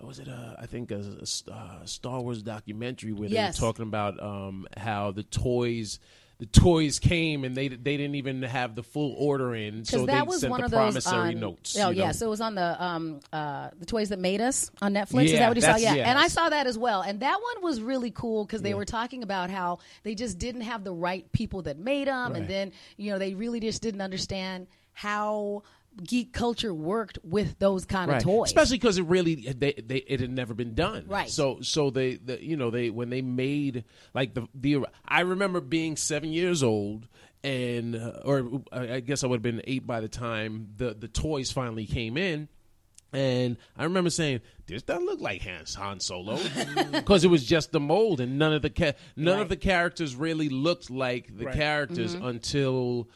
[0.00, 0.28] was it?
[0.28, 3.58] Uh, I think a, a, Star Wars documentary where Yes.
[3.58, 5.98] they were talking about um, how the toys.
[6.38, 10.06] The toys came and they they didn't even have the full order in, so Because
[10.06, 11.78] they was sent one the of those promissory on, notes.
[11.78, 14.70] Oh you yeah, so it was on the um uh the toys that made us
[14.82, 15.26] on Netflix.
[15.26, 15.76] Is that what you saw?
[15.76, 17.02] Yeah, yeah, and I saw that as well.
[17.02, 20.62] And that one was really cool because they were talking about how they just didn't
[20.62, 24.00] have the right people that made them, and then you know they really just didn't
[24.00, 25.62] understand how
[26.02, 28.48] geek culture worked with those kind of toys.
[28.48, 31.04] especially because it really they, they it had never been done.
[31.06, 31.28] Right.
[31.30, 35.60] So so they the, you know they when they made like the the I remember
[35.60, 37.06] being seven years old
[37.42, 40.94] and uh, or I I guess I would have been eight by the time the
[40.94, 42.48] the toys finally came in.
[43.12, 46.36] And I remember saying, "This doesn't look like Han, Han Solo,"
[46.92, 49.42] because it was just the mold, and none of the ca- none Right.
[49.42, 51.54] of the characters really looked like the Right.
[51.54, 52.24] characters Mm-hmm.
[52.26, 53.08] until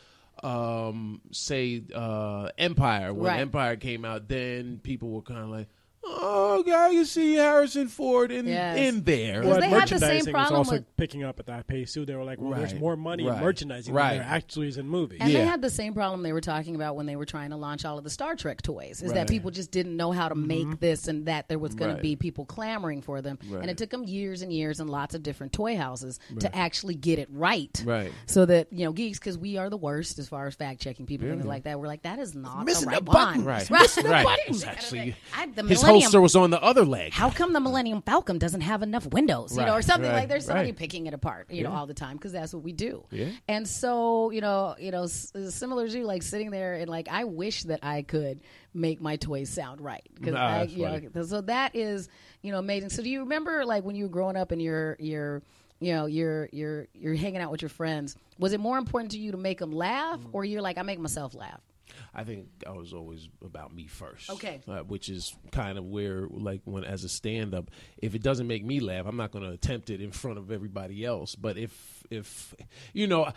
[0.44, 3.40] um say uh empire when Right.
[3.40, 5.68] empire came out then people were kind of like
[6.04, 8.78] oh god you see harrison ford in Yes.
[8.78, 11.38] in there Because Well, they had the same merchandising was problem also with- picking up
[11.40, 12.04] at that pace too.
[12.04, 12.80] They were like, "Well, there's Right.
[12.80, 14.14] more money in merchandising Right.
[14.14, 15.44] than there actually is in movies." And they Yeah.
[15.44, 17.98] had the same problem they were talking about when they were trying to launch all
[17.98, 19.02] of the Star Trek toys.
[19.02, 20.74] Is that people just didn't know how to make mm-hmm.
[20.80, 21.96] this, and that there was going Right.
[21.98, 23.38] to be people clamoring for them.
[23.60, 26.94] And it took them years and years and lots of different toy houses to actually
[26.94, 27.82] get it right.
[27.84, 28.12] Right.
[28.26, 31.06] So that you know, geeks, because we are the worst as far as fact checking
[31.06, 31.78] people things like that.
[31.78, 33.36] We're like, that is not Missing the right a button.
[33.38, 33.44] one.
[33.44, 33.96] right Right.
[34.04, 37.30] right It was actually I- the his Millennium- holster was on the other leg how
[37.30, 40.44] come the Millennium Falcon doesn't have enough windows, you know, or something right, like there's
[40.46, 40.76] somebody right.
[40.76, 43.04] picking it apart, you know, all the time because that's what we do.
[43.10, 43.30] Yeah.
[43.48, 47.08] And so, you know, you know, s- similar to you, like sitting there and like
[47.10, 48.40] I wish that I could
[48.74, 52.08] make my toys sound right because I, that's you know, so that is,
[52.42, 52.90] you know, amazing.
[52.90, 55.42] So do you remember like when you were growing up and you're you're
[55.80, 59.18] you know you're you're you're hanging out with your friends was it more important to
[59.18, 60.30] you to make them laugh Mm.
[60.32, 61.60] or you're like i make myself laugh
[62.14, 64.30] I think I was always about me first.
[64.30, 64.60] Okay.
[64.66, 68.64] uh, which is kind of where, like, when as a stand-up, if it doesn't make
[68.64, 71.34] me laugh, I'm not going to attempt it in front of everybody else.
[71.34, 72.54] But if, if
[72.92, 73.30] you know,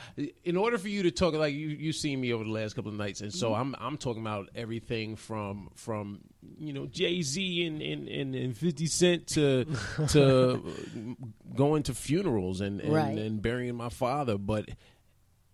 [0.44, 2.92] in order for you to talk, like you, you seen me over the last couple
[2.92, 6.20] of nights, and so I'm, I'm talking about everything from, from
[6.58, 9.66] you know, Jay Z and, and, and, and Fifty Cent to,
[10.10, 11.16] to
[11.56, 13.18] going to funerals and and, Right.
[13.18, 14.70] and burying my father, but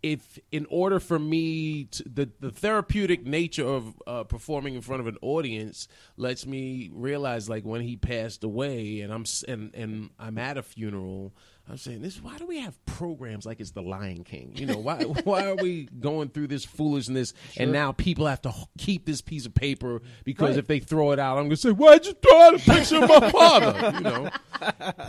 [0.02, 5.00] if in order for me to, the the therapeutic nature of uh, performing in front
[5.00, 10.10] of an audience lets me realize like when he passed away and I'm and and
[10.18, 11.34] I'm at a funeral
[11.70, 14.52] I'm saying this why do we have programs like it's the Lion King?
[14.54, 18.54] You know why why are we going through this foolishness and now people have to
[18.78, 20.58] keep this piece of paper because Right.
[20.58, 23.02] if they throw it out I'm going to say why'd you throw out a picture
[23.02, 23.92] of my father?
[23.94, 24.30] You know?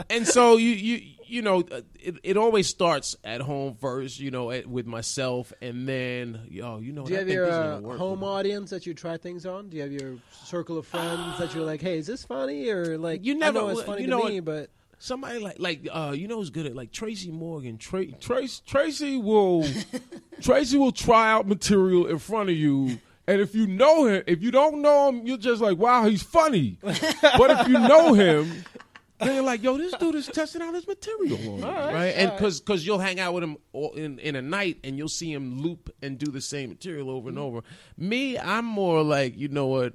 [0.10, 4.32] And so you you you know uh, it, it always starts at home first you
[4.32, 7.50] know at, with myself and then yo you know Do you I have think your
[7.52, 9.70] uh, home audience that you try things on?
[9.70, 12.70] Do you have your circle of friends that you're like, hey, is this funny?
[12.70, 13.24] Or like?
[13.26, 14.70] You I never- know it's funny you to know me, but
[15.02, 17.78] somebody like like uh you know who's good at like Tracy Morgan?
[17.78, 19.66] Tra- Trace Tracy will
[20.42, 24.42] Tracy will try out material in front of you and if you know him if
[24.42, 26.78] you don't know him you're just like wow he's funny.
[26.84, 28.66] But if you know him
[29.20, 32.32] then you're like yo this dude is testing out his material on me, right, and
[32.32, 35.32] because because you'll hang out with him all in in a night and you'll see
[35.32, 37.62] him loop and do the same material over and over.
[37.98, 39.94] Me I'm more like you know what?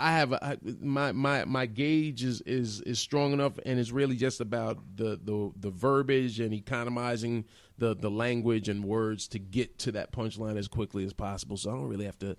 [0.00, 3.90] I have a, I, my my my gauge is, is is strong enough, and it's
[3.90, 7.44] really just about the the the verbiage and economizing
[7.76, 11.58] the the language and words to get to that punchline as quickly as possible.
[11.58, 12.36] So I don't really have to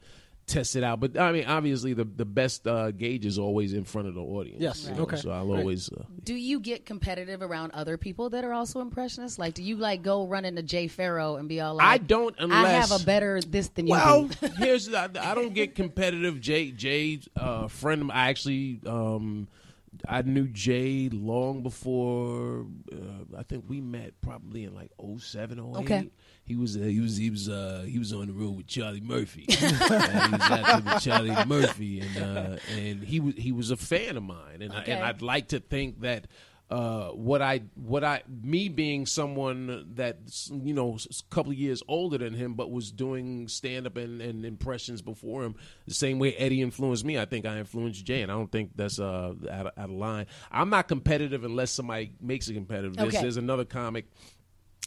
[0.48, 1.00] test it out.
[1.00, 4.22] But I mean, obviously, the the best uh, gauge is always in front of the
[4.22, 4.62] audience.
[4.62, 4.88] Yes.
[4.90, 5.18] you know, Okay.
[5.18, 5.60] So I'll Right.
[5.60, 5.90] always.
[5.90, 9.40] Uh, Do you get competitive around other people that are also impressionists?
[9.40, 12.36] Like, do you like go run into Jay Pharoah and be all like, I don't
[12.40, 16.40] Unless I have a better this than you well, here's I, I don't get competitive.
[16.42, 19.48] Jay Jay, uh, friend of I actually um,
[20.08, 22.66] I knew Jay long before.
[22.92, 25.76] Uh, I think we met probably in like 07, 08.
[25.82, 26.10] Okay.
[26.44, 29.02] He was uh, he was he was uh, he was on the road with Charlie
[29.02, 29.46] Murphy.
[29.50, 33.78] uh, he was acting with Charlie Murphy, and uh, and he was he was a
[33.78, 36.28] fan of mine, and I, and I'd like to think that
[36.72, 41.84] uh, what I what I me being someone that you know a couple of years
[41.90, 45.56] older than him, but was doing stand up and, and impressions before him,
[45.86, 47.20] the same way Eddie influenced me.
[47.20, 49.92] I think I influenced Jay, and I don't think that's uh, out, of, out of
[49.92, 50.28] line.
[50.50, 52.96] I'm not competitive unless somebody makes it competitive.
[52.96, 53.22] There's, Okay.
[53.22, 54.06] there's another comic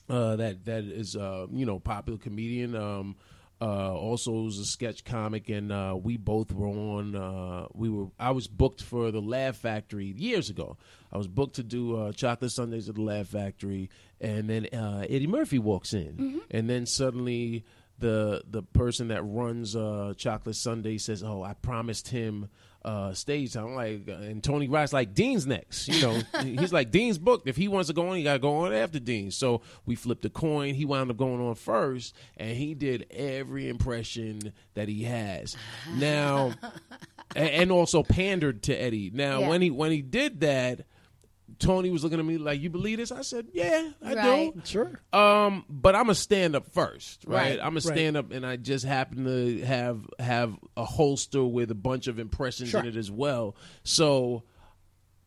[0.09, 2.75] uh, that that is uh, you know popular comedian.
[2.75, 3.17] Um,
[3.65, 7.17] uh, also was a sketch comic, and uh, we both were on.
[7.17, 8.09] Uh, we were.
[8.19, 10.77] I was booked for the Laugh Factory years ago.
[11.11, 13.89] I was booked to do uh, Chocolate Sundays at the Laugh Factory,
[14.21, 17.65] and then uh, Eddie Murphy walks in, and then suddenly
[17.99, 22.49] the the person that runs uh, Chocolate Sunday says, "Oh, I promised him."
[22.85, 23.69] uh, stage time.
[23.69, 25.89] I'm like, uh, and Tony Rice like Dean's next.
[25.89, 27.49] You know, he's like Dean's booked.
[27.49, 29.31] If he wants to go on, he got to go on after Dean.
[29.31, 30.75] So we flipped a coin.
[30.75, 35.57] He wound up going on first, and he did every impression that he has
[35.97, 36.53] now,
[37.35, 39.11] and also pandered to Eddie.
[39.15, 39.49] Now, Yeah.
[39.49, 40.83] when he when he did that.
[41.59, 44.55] Tony was looking at me like, "You believe this?" I said, "Yeah, I Right.
[44.55, 45.01] do." sure.
[45.13, 47.51] Um, but I'm a stand up first, right?
[47.51, 47.61] Right.
[47.63, 51.75] I'm a stand up, and I just happen to have have a holster with a
[51.75, 52.81] bunch of impressions Sure.
[52.81, 53.57] in it as well.
[53.83, 54.45] So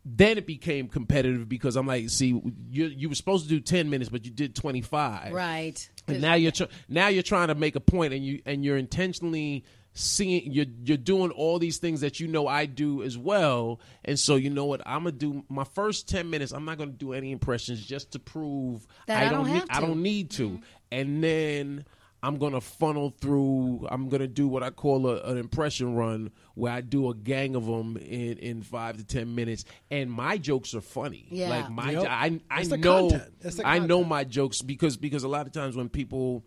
[0.09, 2.27] then it became competitive because I'm like, see,
[2.69, 5.89] you you were supposed to do ten minutes, but you did twenty five, right.
[6.07, 8.77] and now you're tr- now you're trying to make a point, and you and you're
[8.77, 9.65] intentionally
[9.97, 14.17] seeing you're you're doing all these things that you know I do as well, and
[14.19, 15.43] so you know what I'm gonna do.
[15.49, 19.29] My first ten minutes, I'm not gonna do any impressions just to prove That I
[19.29, 19.87] don't need I to.
[19.87, 20.63] don't need to, mm-hmm.
[20.91, 21.85] and then.
[22.23, 23.87] I'm gonna funnel through.
[23.91, 27.55] I'm gonna do what I call a, an impression run, where I do a gang
[27.55, 31.27] of them in, in five to ten minutes, and my jokes are funny.
[31.29, 31.49] Yeah.
[31.49, 32.07] Like my, Yep.
[32.09, 33.33] I I It's know content.
[33.41, 36.43] It's the I know my jokes because because a lot of times when people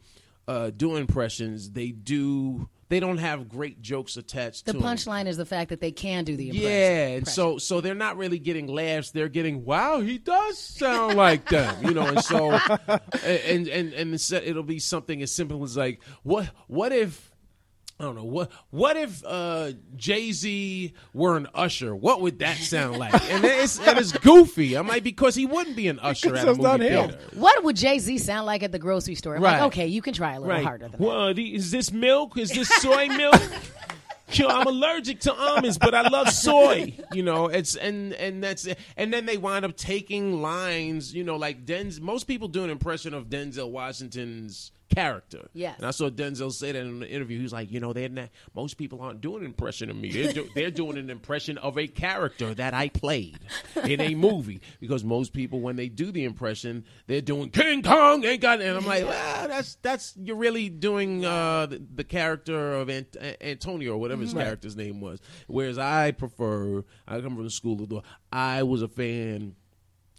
[0.50, 5.46] uh, do impressions, they do they don't have great jokes attached The punchline is the
[5.46, 6.70] fact that they can do the impression.
[6.70, 9.12] Yeah, and so so they're not really getting laughs.
[9.12, 12.04] They're getting wow, he does sound like them, you know.
[12.04, 12.50] And so
[13.24, 17.29] and and and it'll be something as simple as like what what if.
[18.00, 18.50] I don't know what.
[18.70, 21.94] What if uh, Jay Z were an usher?
[21.94, 23.12] What would that sound like?
[23.30, 24.74] And it's and it's goofy.
[24.74, 27.10] I'm like because he wouldn't be an usher at a it's not movie him.
[27.10, 27.24] theater.
[27.34, 29.36] What would Jay Z sound like at the grocery store?
[29.36, 29.58] I'm Right.
[29.58, 30.64] Like, okay, you can try a little Right.
[30.64, 31.00] harder than that.
[31.00, 32.38] Well, the- is this milk?
[32.38, 33.34] Is this soy milk?
[34.32, 36.94] Yo, I'm allergic to almonds, but I love soy.
[37.12, 41.12] You know, it's and and that's and then they wind up taking lines.
[41.12, 42.00] You know, like Denzel.
[42.00, 45.48] Most people do an impression of Denzel Washington's character.
[45.54, 45.76] Yes.
[45.78, 47.38] And I saw Denzel say that in an interview.
[47.38, 48.28] He was like, you know, they're not.
[48.54, 50.10] Most people aren't doing an impression of me.
[50.10, 53.38] They're, do, they're doing an impression of a character that I played
[53.84, 54.60] in a movie.
[54.80, 58.24] Because most people, when they do the impression, they're doing King Kong.
[58.24, 58.60] Ain't got.
[58.60, 63.16] And I'm like, well, that's that's you're really doing uh, the, the character of Ant-
[63.40, 65.20] Antonio or whatever his character's name was.
[65.46, 66.84] Whereas I prefer.
[67.06, 68.04] I come from the school of thought.
[68.32, 69.54] I was a fan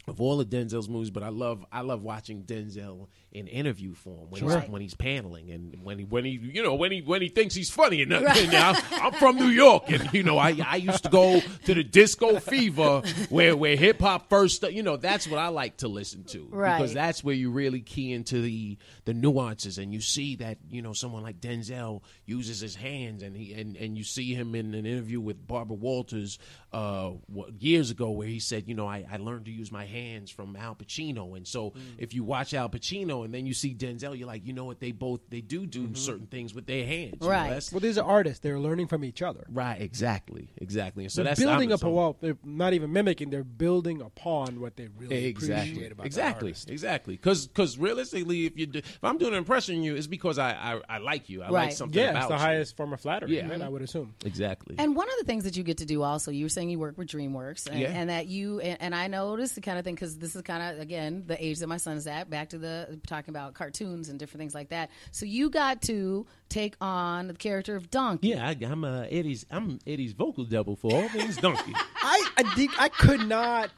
[0.07, 4.29] of all of Denzel's movies, but I love I love watching Denzel in interview form
[4.29, 4.59] when Sure.
[4.59, 7.29] he's when he's paneling and when he when he you know when he when he
[7.29, 10.75] thinks he's funny and, and I'm, I'm from New York and you know I I
[10.77, 15.27] used to go to the disco fever where where hip hop first you know that's
[15.27, 16.77] what I like to listen to Right.
[16.77, 20.81] because that's where you really key into the the nuances and you see that you
[20.81, 24.73] know someone like Denzel uses his hands and he and, and you see him in
[24.73, 26.37] an interview with Barbara Walters
[26.73, 27.11] uh
[27.59, 30.55] years ago where he said you know I, I learned to use my hands from
[30.55, 31.81] Al Pacino and so mm.
[31.97, 34.79] if you watch Al Pacino and then you see Denzel you're like you know what
[34.79, 35.95] they both they do do mm-hmm.
[35.95, 37.69] certain things with their hands you know, Right.
[37.71, 38.39] Well, these are artists.
[38.39, 39.45] They're learning from each other.
[39.51, 41.79] right exactly exactly and so they're that's building I'm- up.
[41.81, 43.29] so- well, they're not even mimicking.
[43.29, 46.69] They're building upon what they really exactly appreciate about exactly The artist.
[46.69, 50.07] exactly because because realistically if you do, if i'm doing an impression on you it's
[50.07, 51.65] because i i, I like you i Right.
[51.65, 52.39] like something Yeah, about it's the you.
[52.39, 53.35] highest form of flattery.
[53.35, 53.49] Yeah.
[53.49, 53.61] right?
[53.61, 54.13] I would assume.
[54.25, 56.69] exactly And one of the things that you get to do also, you were saying
[56.69, 57.89] you work with DreamWorks, and, Yeah.
[57.91, 60.75] and that you and, and I noticed the kind of thing because this is kind
[60.75, 62.29] of again the age that my son is at.
[62.29, 64.89] Back to the talking about cartoons and different things like that.
[65.11, 68.29] So you got to take on the character of Donkey.
[68.29, 71.71] yeah I, i'm uh, eddie's i'm eddie's vocal double for all things donkey
[72.03, 73.69] I I, did, I could not.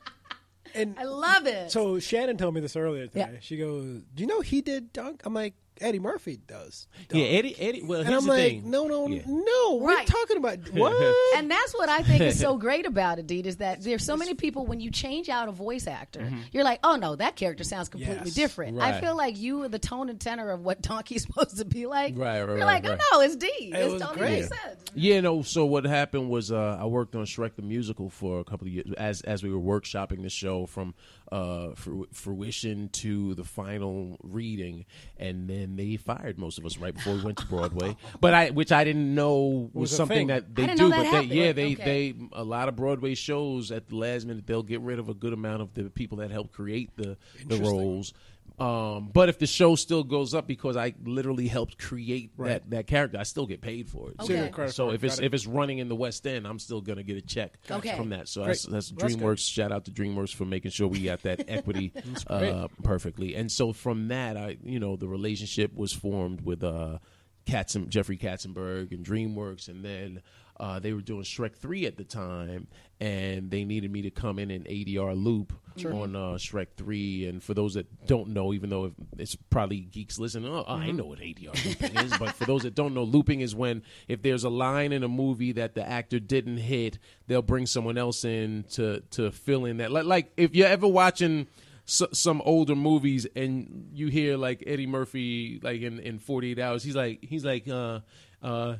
[0.75, 1.71] And I love it.
[1.71, 3.29] so Shannon told me this earlier today.
[3.33, 3.39] Yeah.
[3.41, 6.87] She goes, "Do you know he did dunk?" I'm like, Eddie Murphy does.
[7.09, 7.21] Dunk.
[7.21, 9.21] yeah eddie eddie well And here's I'm the like, thing no, no, Yeah.
[9.27, 9.75] no.
[9.81, 10.07] We're Right.
[10.07, 11.15] talking about what?
[11.37, 14.15] and that's what I think is so great about it, Deed, is that there's so
[14.15, 17.63] many people when you change out a voice actor, you're like, oh no, that character
[17.63, 18.33] sounds completely Yes.
[18.33, 18.79] different.
[18.79, 21.85] I feel like you are the tone and tenor of what Donkey's supposed to be
[21.85, 22.13] like.
[22.17, 22.99] Right, right, You're right, like, right.
[23.11, 23.49] oh no, it's Deed.
[23.73, 24.31] It's was totally great.
[24.41, 24.79] makes sense.
[24.95, 25.41] Yeah, no.
[25.41, 28.73] So what happened was uh, I worked on Shrek the musical for a couple of
[28.73, 30.93] years as as we were workshopping the show from
[31.33, 31.73] uh,
[32.11, 34.85] fruition to the final reading,
[35.17, 37.95] and then they fired most of us right before we went to Broadway.
[38.21, 40.27] But I, which I didn't know was, Was something thing.
[40.27, 40.89] that they do.
[40.89, 42.11] that but they, yeah, they Okay.
[42.11, 45.13] they a lot of Broadway shows at the last minute they'll get rid of a
[45.13, 47.17] good amount of the people that helped create the
[47.47, 48.13] the roles.
[48.59, 52.85] Um, but if the show still goes up because I literally helped create that, that
[52.87, 54.15] character, I still get paid for it.
[54.21, 54.51] Okay.
[54.53, 55.25] Zero So if it's it.
[55.25, 57.95] if it's running in the West End, I'm still gonna get a check Okay.
[57.97, 58.27] from that.
[58.27, 58.49] So Great.
[58.51, 59.21] that's, that's That's good.
[59.23, 59.51] DreamWorks.
[59.51, 61.91] Shout out to DreamWorks for making sure we got that equity
[62.27, 63.35] uh, perfectly.
[63.35, 66.99] And so from that, I you know the relationship was formed with uh,
[67.47, 70.21] Katzen, Jeffrey Katzenberg and DreamWorks, and then.
[70.63, 72.67] Uh, they were doing Shrek 3 at the time,
[73.01, 75.51] and they needed me to come in an ADR loop
[75.83, 77.25] on uh, Shrek 3.
[77.25, 81.03] And for those that don't know, even though it's probably geeks listening, oh, I know
[81.03, 84.45] what ADR looping is, but for those that don't know, looping is when if there's
[84.45, 86.97] a line in a movie that the actor didn't hit,
[87.27, 89.91] they'll bring someone else in to, to fill in that.
[89.91, 91.47] Like, like if you're ever watching
[91.85, 96.83] s some older movies and you hear like Eddie Murphy, like in, in 48 Hours,
[96.83, 97.99] he's like, he's like, uh,
[98.41, 98.75] uh,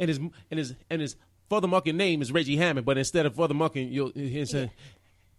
[0.00, 1.14] and his and his and his
[1.48, 4.66] father mucking name is Reggie Hammond, but instead of father mucking, you'll his uh,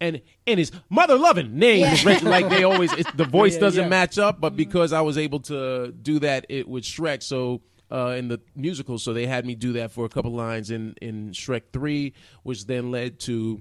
[0.00, 2.24] and and his mother loving name is Reggie.
[2.26, 3.88] Like they always, the voice Yeah, doesn't yeah.
[3.88, 7.22] match up, but because I was able to do that, it with Shrek.
[7.22, 7.60] So.
[7.90, 10.94] Uh, in the musical, so they had me do that for a couple lines in,
[11.02, 13.60] in Shrek Three, which then led to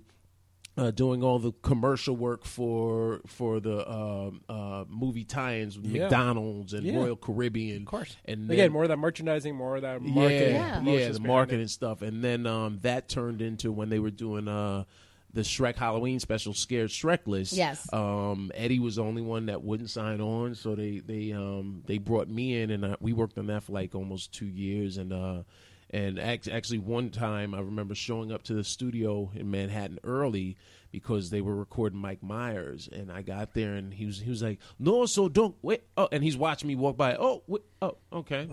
[0.77, 6.03] uh, doing all the commercial work for for the uh, uh, movie tie-ins with Yeah.
[6.03, 6.95] McDonald's and Yeah.
[6.95, 7.81] Royal Caribbean.
[7.81, 8.15] Of course.
[8.25, 10.55] and Again, more of that merchandising, more of that marketing.
[10.55, 11.69] yeah, yeah, the marketing it.
[11.69, 14.85] stuff, and then um, that turned into when they were doing uh,
[15.33, 17.55] the Shrek Halloween special, Scared Shrekless.
[17.55, 17.87] Yes.
[17.93, 21.97] um, Eddie was the only one that wouldn't sign on, so they they um, they
[21.97, 25.43] brought me in, and uh, we worked on that for like almost two years, and.
[25.91, 30.55] And actually, one time I remember showing up to the studio in Manhattan early
[30.91, 34.43] because they were recording Mike Myers, and I got there and he was he was
[34.43, 37.15] like, "No, so don't wait." Oh, and he's watching me walk by.
[37.15, 38.47] Oh, wait, oh, okay.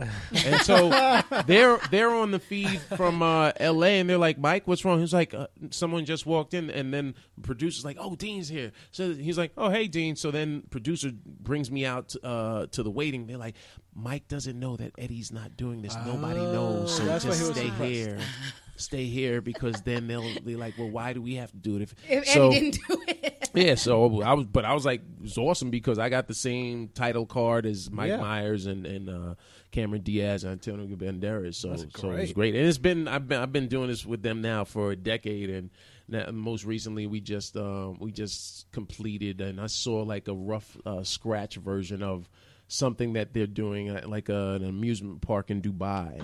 [0.45, 0.91] and so
[1.47, 4.01] they're they're on the feed from uh, L.A.
[4.01, 7.15] and they're like, "Mike, what's wrong?" He's like, uh, "Someone just walked in," and then
[7.43, 11.71] producer's like, "Oh, Dean's here." So he's like, "Oh, hey, Dean." So then producer brings
[11.71, 13.27] me out uh, to the waiting.
[13.27, 13.57] They're like,
[13.99, 15.95] "Mike doesn't know that Eddie's not doing this.
[16.07, 16.97] Nobody knows.
[16.97, 17.93] So Oh, that's why just he stay impressed.
[17.93, 18.19] here."
[18.77, 21.83] Stay here because then they'll be like, well, why do we have to do it
[21.83, 22.47] if, If so?
[22.53, 23.51] Eddie didn't do it.
[23.53, 26.35] Yeah, so I was, but I was like, it was awesome because I got the
[26.35, 28.19] same title card as Mike Yeah.
[28.19, 29.35] Myers and and uh,
[29.73, 31.57] Cameron Diaz and Antonio Banderas.
[31.57, 32.35] So That's so it was great.
[32.35, 34.97] great, and it's been I've been I've been doing this with them now for a
[34.97, 35.71] decade, and
[36.07, 40.77] now, most recently we just um, we just completed, and I saw like a rough
[40.87, 42.29] uh, scratch version of
[42.69, 46.21] something that they're doing like a, an amusement park in Dubai.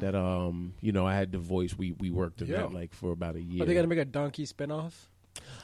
[0.00, 2.56] That um you know I had the voice we we worked on Yeah.
[2.58, 3.62] that like for about a year.
[3.62, 4.92] Are they gonna make a donkey spinoff?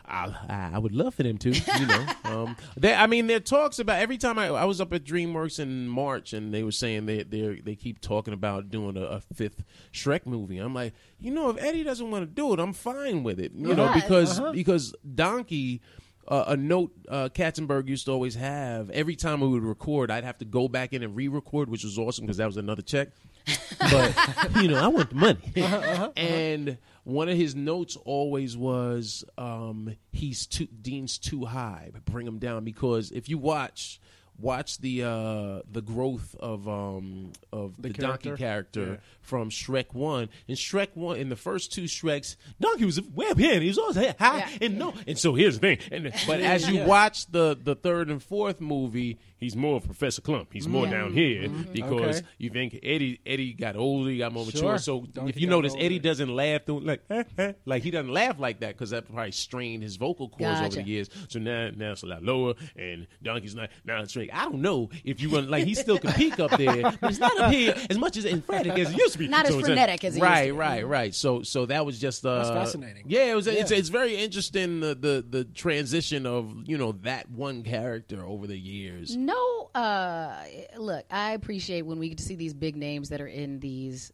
[0.06, 1.50] I, I I would love for them to,
[1.80, 2.06] you know.
[2.24, 5.58] um, they, I mean, there talks about every time I, I was up at DreamWorks
[5.58, 9.20] in March, and they were saying they they they keep talking about doing a, a
[9.20, 10.58] fifth Shrek movie.
[10.58, 13.52] I'm like, you know, if Eddie doesn't want to do it, I'm fine with it,
[13.54, 13.94] you know, Right.
[14.02, 15.80] because because Donkey
[16.28, 20.10] uh, a note uh, Katzenberg used to always have every time we would record.
[20.10, 22.82] I'd have to go back in and re-record, which was awesome because that was another
[22.82, 23.08] check.
[23.80, 24.14] But
[24.62, 26.12] you know, I want the money.
[26.16, 32.24] and one of his notes always was, um, "He's too Dean's too high, but bring
[32.26, 34.00] him down." Because if you watch
[34.38, 38.36] watch the uh the growth of um of the, donkey character?
[38.36, 38.96] character Yeah.
[39.20, 40.28] from Shrek One.
[40.48, 43.68] In Shrek One, in the first two Shreks, Donkey was way up here and he
[43.68, 44.48] was always high, high Yeah.
[44.62, 44.94] and no.
[45.06, 45.78] And so here's the thing.
[45.92, 50.22] And but as you watch the the third and fourth movie, he's more of Professor
[50.22, 50.46] Klump.
[50.52, 51.72] He's more down here mm-hmm.
[51.72, 52.26] because Okay.
[52.38, 54.60] you think Eddie Eddie got older, he got more mature.
[54.60, 54.78] Sure.
[54.78, 55.84] So Donkey if you notice, older.
[55.84, 59.06] Eddie doesn't laugh through like eh, eh, like he doesn't laugh like that because that
[59.12, 61.10] probably strained his vocal cords over the years.
[61.28, 64.30] So now now it's a lot lower, and Donkey's not now it's straight.
[64.32, 67.18] I don't know if you run like he still can peak up there, but it's
[67.18, 69.28] not up here as much as emphatic as it used to be.
[69.28, 70.58] Not as So it's a- frenetic as it used right, to be.
[70.58, 71.14] right, right.
[71.14, 73.04] So so that was just uh, That's fascinating.
[73.08, 73.46] Yeah, it was.
[73.46, 78.46] It's it's very interesting the, the the transition of you know that one character over
[78.46, 79.16] the years.
[79.16, 79.31] No,
[79.74, 80.44] uh,
[80.76, 84.12] look, I appreciate when we get to see these big names that are in these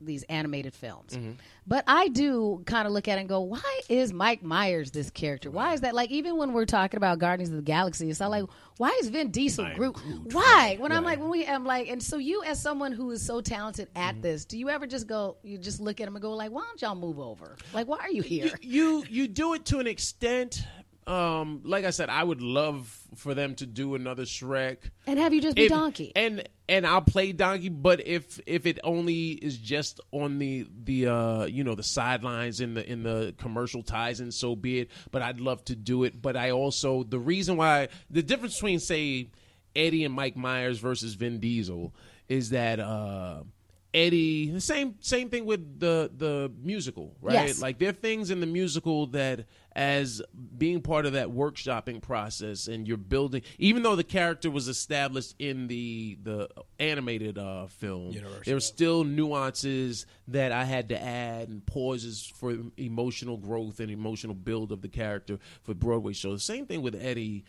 [0.00, 1.14] these animated films.
[1.16, 1.32] Mm-hmm.
[1.66, 5.10] But I do kind of look at it and go, why is Mike Myers this
[5.10, 5.50] character?
[5.50, 5.92] Why is that?
[5.92, 8.44] Like, even when we're talking about Guardians of the Galaxy, it's not like,
[8.76, 9.94] why is Vin Diesel Groot?
[9.94, 10.76] Groot, Why?
[10.78, 13.40] When I'm like, when we, I'm like, and so you, as someone who is so
[13.40, 14.20] talented at Mm-hmm.
[14.20, 16.62] this, do you ever just go, you just look at him and go, like, why
[16.62, 17.56] don't y'all move over?
[17.72, 18.52] Like, why are you here?
[18.62, 20.62] you you do it to an extent.
[21.08, 24.76] Um, like I said, I would love for them to do another Shrek.
[25.06, 26.12] And have you just be If- Donkey?
[26.14, 31.06] and and I'll play donkey, but if if it only is just on the the
[31.06, 34.90] uh you know the sidelines in the in the commercial ties, and so be it.
[35.10, 36.20] But I'd love to do it.
[36.20, 39.30] But I also the reason why the difference between say
[39.74, 41.94] Eddie and Mike Myers versus Vin Diesel
[42.28, 43.44] is that uh
[43.94, 47.32] Eddie the same same thing with the the musical right?
[47.34, 47.62] Yes.
[47.62, 50.20] like there are things in the musical that as
[50.58, 55.34] being part of that workshopping process and you're building even though the character was established
[55.38, 58.12] in the the animated uh film
[58.44, 63.90] there were still nuances that I had to add and pauses for emotional growth and
[63.90, 66.44] emotional build of the character for Broadway shows.
[66.44, 67.44] Same thing with Eddie.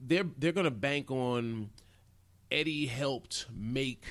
[0.00, 1.70] They're they're going to bank on
[2.50, 4.04] Eddie helped make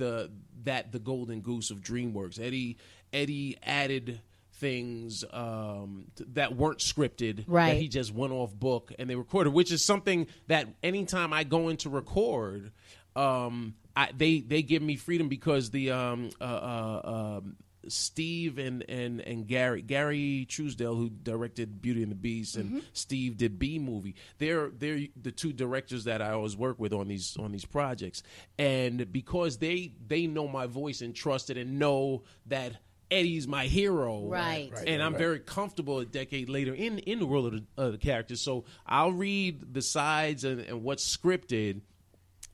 [0.00, 0.30] the
[0.64, 2.40] that the golden goose of DreamWorks.
[2.40, 2.76] Eddie
[3.12, 4.20] Eddie added
[4.54, 7.44] things um, that weren't scripted.
[7.46, 7.74] Right.
[7.74, 11.44] That he just went off book and they recorded, which is something that anytime I
[11.44, 12.72] go into record,
[13.16, 17.00] um, I, they they give me freedom because the um, uh, uh,
[17.38, 17.56] um,
[17.88, 22.78] Steve and, and, and Gary Gary Trousdale who directed Beauty and the Beast and mm-hmm.
[22.92, 24.14] Steve did Bee Movie.
[24.38, 28.22] They're they're the two directors that I always work with on these on these projects.
[28.58, 32.74] And because they they know my voice and trust it and know that
[33.10, 34.70] Eddie's my hero, Right.
[34.72, 37.92] Right, and I'm very comfortable a decade later in in the world of the, of
[37.92, 38.40] the characters.
[38.40, 41.80] So I'll read the sides and, and what's scripted,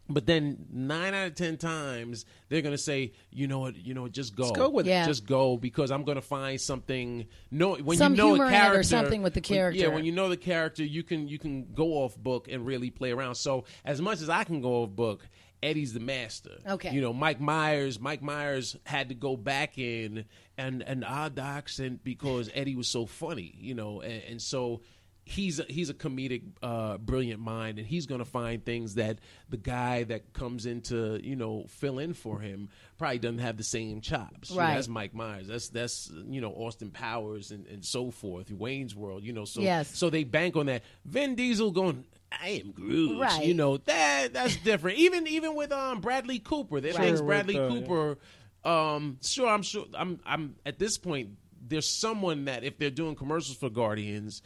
[0.09, 4.09] but then nine out of ten times they're gonna say, you know what, you know
[4.09, 5.05] just go, go with it.
[5.07, 7.27] Just go because I'm gonna find something.
[7.51, 9.57] No, when Some you know humor a in it or character, something with the when-
[9.59, 9.81] character.
[9.81, 12.91] yeah, when you know the character, you can you can go off book and really
[12.91, 13.35] play around.
[13.35, 15.27] So as much as I can go off book.
[15.63, 16.51] Eddie's the master.
[16.69, 16.93] Okay.
[16.93, 17.99] You know, Mike Myers.
[17.99, 20.27] Mike Myers had to go back in
[20.59, 23.55] and and odd accent because Eddie was so funny.
[23.59, 24.83] You know, and, and so
[25.29, 29.19] he's a, he's a comedic, uh, brilliant mind, and he's going to find things that
[29.51, 33.57] the guy that comes in to you know fill in for him probably doesn't have
[33.57, 34.51] the same chops.
[34.51, 34.75] You know, Right.
[34.77, 35.49] that's Mike Myers.
[35.49, 38.51] That's that's you know Austin Powers and, and so forth.
[38.51, 39.25] Wayne's World.
[39.25, 39.95] You know, so Yes.
[39.99, 40.83] so they bank on that.
[41.05, 42.05] Vin Diesel going.
[42.33, 43.21] I am Groot.
[43.21, 43.45] Right.
[43.45, 44.99] You know that that's different.
[44.99, 47.17] even even with um Bradley Cooper, there's Right.
[47.17, 48.19] Sure, Bradley with the- Cooper.
[48.65, 49.87] Um, sure, I'm sure.
[49.95, 51.31] I'm I'm at this point.
[51.69, 54.41] There's someone that if they're doing commercials for Guardians,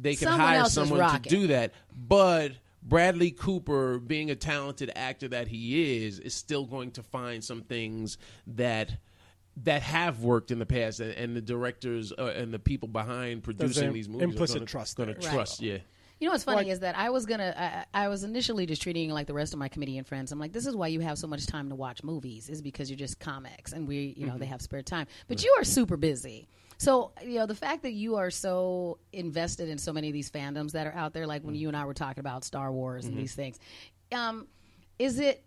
[0.00, 1.72] they can Someone hire someone to do that.
[1.96, 7.42] But Bradley Cooper, being a talented actor that he is, is still going to find
[7.42, 8.96] some things that
[9.64, 13.42] that have worked in the past, and, and the directors uh, and the people behind
[13.42, 15.14] producing im- these movies implicit are gonna, trust Going there.
[15.16, 15.34] to Right.
[15.34, 15.76] trust, yeah.
[16.20, 19.10] You know what's funny is that I was gonna, I, I was initially just treating
[19.10, 20.30] like the rest of my comedian friends.
[20.32, 22.88] I'm like, this is why you have so much time to watch movies, is because
[22.88, 25.06] you're just comics and we, you know, they have spare time.
[25.28, 26.48] But you are super busy.
[26.82, 30.28] So, you know, the fact that you are so invested in so many of these
[30.32, 33.04] fandoms that are out there, like when you and I were talking about Star Wars
[33.04, 33.60] and these things,
[34.10, 34.48] um,
[34.98, 35.44] is it,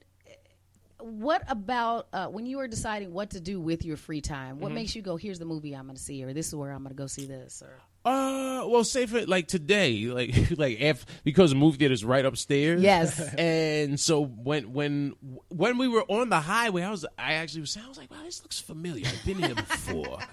[1.00, 4.62] what about uh, when you are deciding what to do with your free time?
[4.62, 6.72] What makes you go, here's the movie I'm going to see, or this is where
[6.72, 10.80] I'm going to go see this, or Uh, well, say for like today, like like
[10.80, 12.82] if because the movie theater's right upstairs.
[12.82, 13.20] Yes.
[13.38, 15.16] and so when when
[15.50, 18.24] when we were on the highway, I was I actually was I was like, wow,
[18.24, 19.06] this looks familiar.
[19.06, 20.20] I've been here before.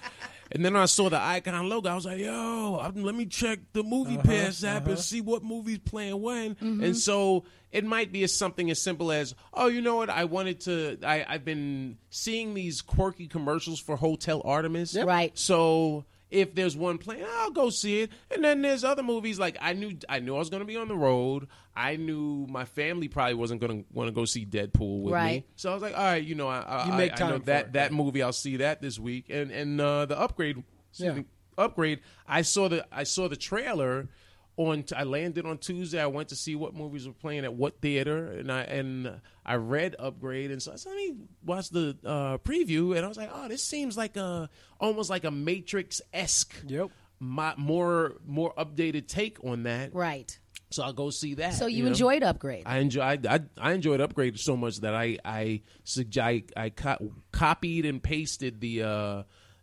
[0.54, 1.88] And then I saw the icon logo.
[1.88, 5.00] I was like, "Yo, I'm- let me check the movie uh-huh, pass app and uh-huh.
[5.00, 6.82] see what movie's playing when." Mm-hmm.
[6.84, 10.10] And so it might be as something as simple as, "Oh, you know what?
[10.10, 10.98] I wanted to.
[11.02, 15.36] I, I've been seeing these quirky commercials for Hotel Artemis, Right.
[15.36, 18.10] So." If there's one playing, I'll go see it.
[18.30, 20.76] And then there's other movies like I knew I knew I was going to be
[20.76, 21.46] on the road.
[21.76, 25.44] I knew my family probably wasn't going to want to go see Deadpool with me.
[25.56, 27.38] So I was like, all right, you know, I, I, You make I- I know
[27.38, 28.22] for that it, that movie.
[28.22, 29.26] I'll see that this week.
[29.30, 30.62] And and uh, the upgrade,
[30.94, 31.12] Yeah.
[31.12, 31.24] me,
[31.58, 32.00] upgrade.
[32.26, 34.08] I saw the I saw the trailer
[34.56, 34.84] on.
[34.96, 36.00] I landed on Tuesday.
[36.00, 39.54] I went to see what movies were playing at what theater, and I and I
[39.56, 43.16] read upgrade, and so I said, let me watch the uh, preview, and I was
[43.16, 44.48] like, oh, this seems like a
[44.80, 46.54] almost like a Matrix esque.
[46.66, 46.90] Yep.
[47.18, 50.36] My, more more updated take on that, Right.
[50.70, 51.54] so I'll go see that.
[51.54, 51.90] So you know?
[51.90, 52.64] enjoyed Upgrade.
[52.66, 57.12] I enjoyed I, I enjoyed Upgrade so much that I I sugge- I, I co-
[57.30, 59.22] copied and pasted the uh,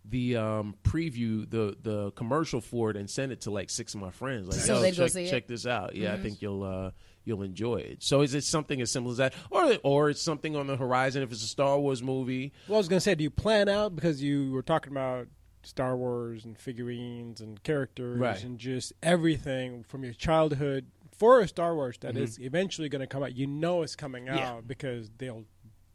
[0.09, 4.01] the um, preview the the commercial for it and send it to like six of
[4.01, 4.47] my friends.
[4.47, 5.23] Like, So Yo, they'd go check, see it?
[5.25, 5.31] Mm-hmm.
[5.31, 5.95] check this out.
[5.95, 6.91] Yeah, I think you'll uh,
[7.25, 8.01] you'll enjoy it.
[8.03, 11.21] So is it something as simple as that, or or it's something on the horizon?
[11.23, 13.95] If it's a Star Wars movie, Well, I was gonna say, do you plan out
[13.95, 15.27] because you were talking about
[15.63, 18.43] Star Wars and figurines and characters Right.
[18.43, 20.85] and just everything from your childhood
[21.17, 22.23] for a Star Wars that Mm-hmm.
[22.23, 23.35] is eventually going to come out.
[23.35, 25.43] You know it's coming out because they'll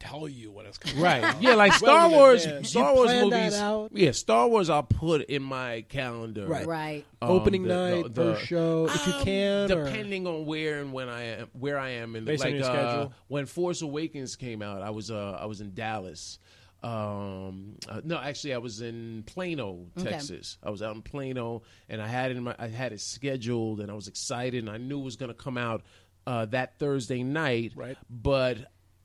[0.04, 1.00] tell you when it's coming.
[1.02, 1.22] Right.
[1.24, 1.40] out.
[1.42, 2.44] Yeah, like Star in Wars.
[2.44, 2.70] advance.
[2.70, 3.58] Star You Wars plan that movies.
[3.58, 3.90] out?
[3.94, 4.70] Yeah, Star Wars.
[4.70, 6.46] I'll put in my calendar.
[6.46, 6.66] Right.
[6.66, 7.04] right.
[7.22, 9.72] um, Opening the- night, the- the- first show, if you Um, can.
[9.72, 12.60] or- depending on where and when I am, where I am, and Based on like
[12.60, 13.12] your uh, schedule?
[13.28, 16.38] when Force Awakens came out, I was uh, I was in Dallas.
[16.82, 20.10] Um, uh, no, actually, I was in Plano, Okay.
[20.10, 20.58] Texas.
[20.62, 23.80] I was out in Plano, and I had it in my, I had it scheduled,
[23.80, 25.82] and I was excited, and I knew it was going to come out
[26.26, 27.72] uh, that Thursday night.
[27.74, 27.96] Right.
[28.10, 28.58] but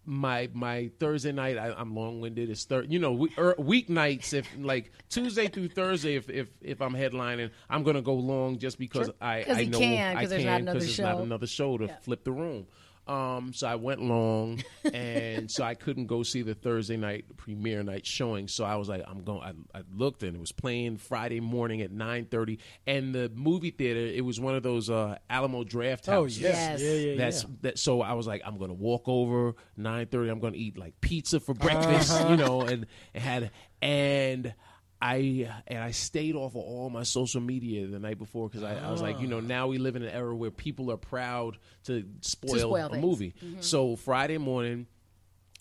[0.10, 2.50] my my Thursday night I, I'm long winded.
[2.50, 6.82] It's third, you know we, er, weeknights if like Tuesday through Thursday if, if if
[6.82, 10.26] I'm headlining I'm gonna go long just because I 'Cause I you know can, I
[10.26, 12.66] can another there's not another show to flip the room.
[13.10, 17.82] Um, so I went long, and so I couldn't go see the Thursday night premiere
[17.82, 18.48] night showing.
[18.48, 19.42] So I was like, I'm going.
[19.74, 22.60] I, I looked, and it was playing Friday morning at nine thirty.
[22.86, 26.40] And the movie theater, it was one of those uh, Alamo Draft Oh houses.
[26.40, 26.80] Yes.
[26.80, 27.50] yes, yeah, yeah, That's yeah.
[27.62, 27.80] that.
[27.80, 30.30] So I was like, I'm gonna walk over nine thirty.
[30.30, 32.86] I'm gonna eat like pizza for breakfast, you know, and,
[33.16, 33.52] and had
[33.82, 34.54] and.
[35.02, 38.76] I and I stayed off of all my social media the night before because I,
[38.76, 41.58] I was like, you know, now we live in an era where people are proud
[41.86, 43.02] to spoil, spoil a things.
[43.02, 43.34] movie.
[43.62, 44.88] So Friday morning,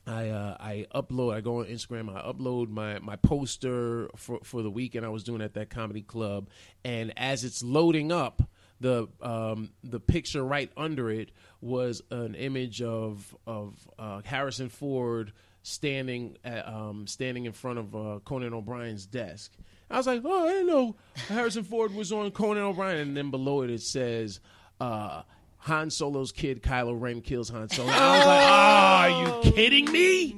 [0.09, 1.34] I uh, I upload.
[1.34, 2.14] I go on Instagram.
[2.14, 6.03] I upload my my poster for for the weekend I was doing at that comedy
[6.03, 6.49] club,
[6.84, 8.43] and as it's loading up,
[8.80, 11.30] the um, the picture right under it
[11.61, 15.32] was an image of of uh, Harrison Ford
[15.68, 19.52] standing at, um, standing in front of uh, Conan O'Brien's desk.
[19.90, 20.96] I was like, oh, I didn't know
[21.28, 24.40] Harrison Ford was on Conan O'Brien, and then below it it says.
[24.80, 25.22] Uh,
[25.62, 27.90] Han Solo's kid, Kylo Ren, kills Han Solo.
[27.90, 30.36] I was like, "Ah, are you kidding me?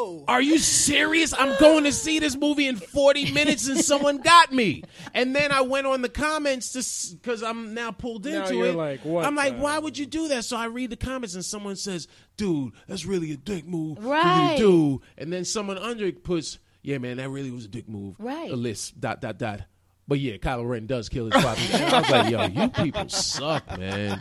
[0.00, 0.24] No.
[0.28, 1.32] Are you serious?
[1.36, 4.82] I'm going to see this movie in 40 minutes and someone got me.
[5.14, 8.66] And then I went on the comments to because I'm now pulled Now into you're
[8.68, 8.74] it.
[8.76, 10.44] like, what I'm like, the- why would you do that?
[10.44, 14.04] So I read the comments and someone says, dude, that's really a dick move for
[14.04, 14.56] you Right.
[14.58, 15.02] to do.
[15.18, 18.16] And then someone under it puts, yeah, man, that really was a dick move.
[18.18, 18.50] Right.
[18.50, 19.62] A list, dot, dot, dot.
[20.10, 21.60] But yeah, Kylo Ren does kill his father.
[21.72, 24.20] I was like, yo, you people suck, man.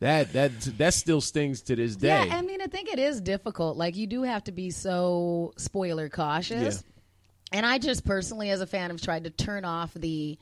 [0.00, 2.28] That that that still stings to this day.
[2.28, 3.76] Yeah, I mean, I think it is difficult.
[3.76, 6.82] Like, you do have to be so spoiler cautious.
[7.52, 10.38] And I just personally, as a fan, have tried to turn off the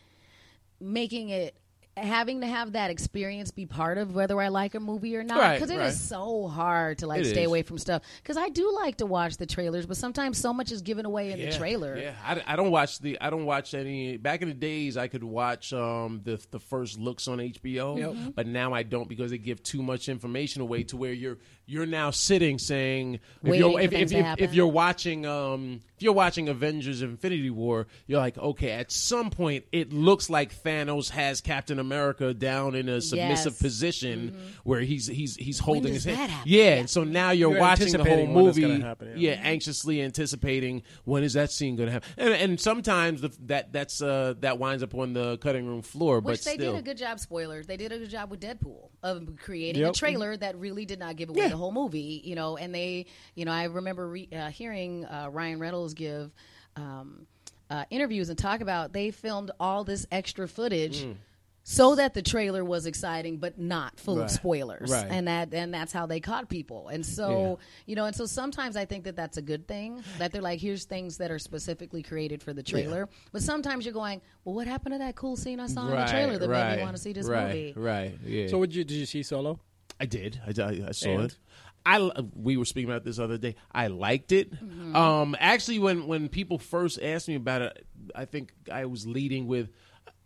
[0.81, 1.57] making it
[1.97, 5.39] having to have that experience be part of whether I like a movie or not
[5.39, 5.93] Right, because it is right.
[5.95, 7.47] so hard to like It stay is.
[7.49, 10.73] away from stuff because I do like to watch the trailers but sometimes so much
[10.73, 13.21] is given away in yeah, the trailer Yeah, I, I don't watch the.
[13.21, 14.17] I don't watch any.
[14.17, 18.35] Back in the days, I could watch um, the the first looks on HBO, Yep.
[18.35, 21.87] but now I don't because they give too much information away to where you're you're
[21.87, 26.13] now sitting saying if Waiting you're if, if, if, if you're watching um if you're
[26.15, 31.41] watching Avengers Infinity War, you're like okay, at some point it looks like Thanos has
[31.43, 31.90] Captain America
[32.39, 33.47] down in a submissive Yes.
[33.47, 33.65] Mm-hmm.
[33.65, 36.19] position where he's he's he's holding does his hand.
[36.19, 36.51] that happen?
[36.51, 36.75] Yeah, Yeah.
[36.77, 38.81] and so now you're, You're watching the whole anticipating when it's movie.
[38.81, 39.31] happen, yeah.
[39.33, 43.73] yeah, anxiously anticipating when is that scene going to happen, and, and sometimes the, that
[43.73, 46.21] that's uh, that winds up on the cutting room floor.
[46.21, 47.67] Which but they still, did a good job, spoilers.
[47.67, 51.17] They did a good job with Deadpool of creating a trailer that really did not
[51.17, 51.49] give away Yeah.
[51.49, 52.57] the whole movie, you know.
[52.57, 56.31] And they, you know, I remember re- uh, hearing uh, Ryan Reynolds give
[56.77, 57.27] um,
[57.71, 61.03] uh, interviews and talk about they filmed all this extra footage.
[61.05, 61.15] Mm.
[61.73, 64.25] So that the trailer was exciting but not full Right.
[64.25, 65.07] of spoilers Right.
[65.09, 68.77] and that and that's how they caught people and so you know and so sometimes
[68.77, 72.03] i think that that's a good thing that they're like here's things that are specifically
[72.03, 75.61] created for the trailer but sometimes you're going well what happened to that cool scene
[75.61, 78.19] i saw in the trailer that made me want to see this right, movie Right.
[78.25, 78.49] Yeah.
[78.49, 79.61] So, would you did you see Solo?
[80.01, 80.41] I did.
[80.47, 81.23] I, I, I saw And?
[81.25, 81.37] it.
[81.87, 83.55] I l- we were speaking about this other day.
[83.73, 84.53] I liked it.
[84.53, 84.97] Mm-hmm.
[84.97, 89.47] Um, actually, when when people first asked me about it, I think I was leading
[89.47, 89.71] with.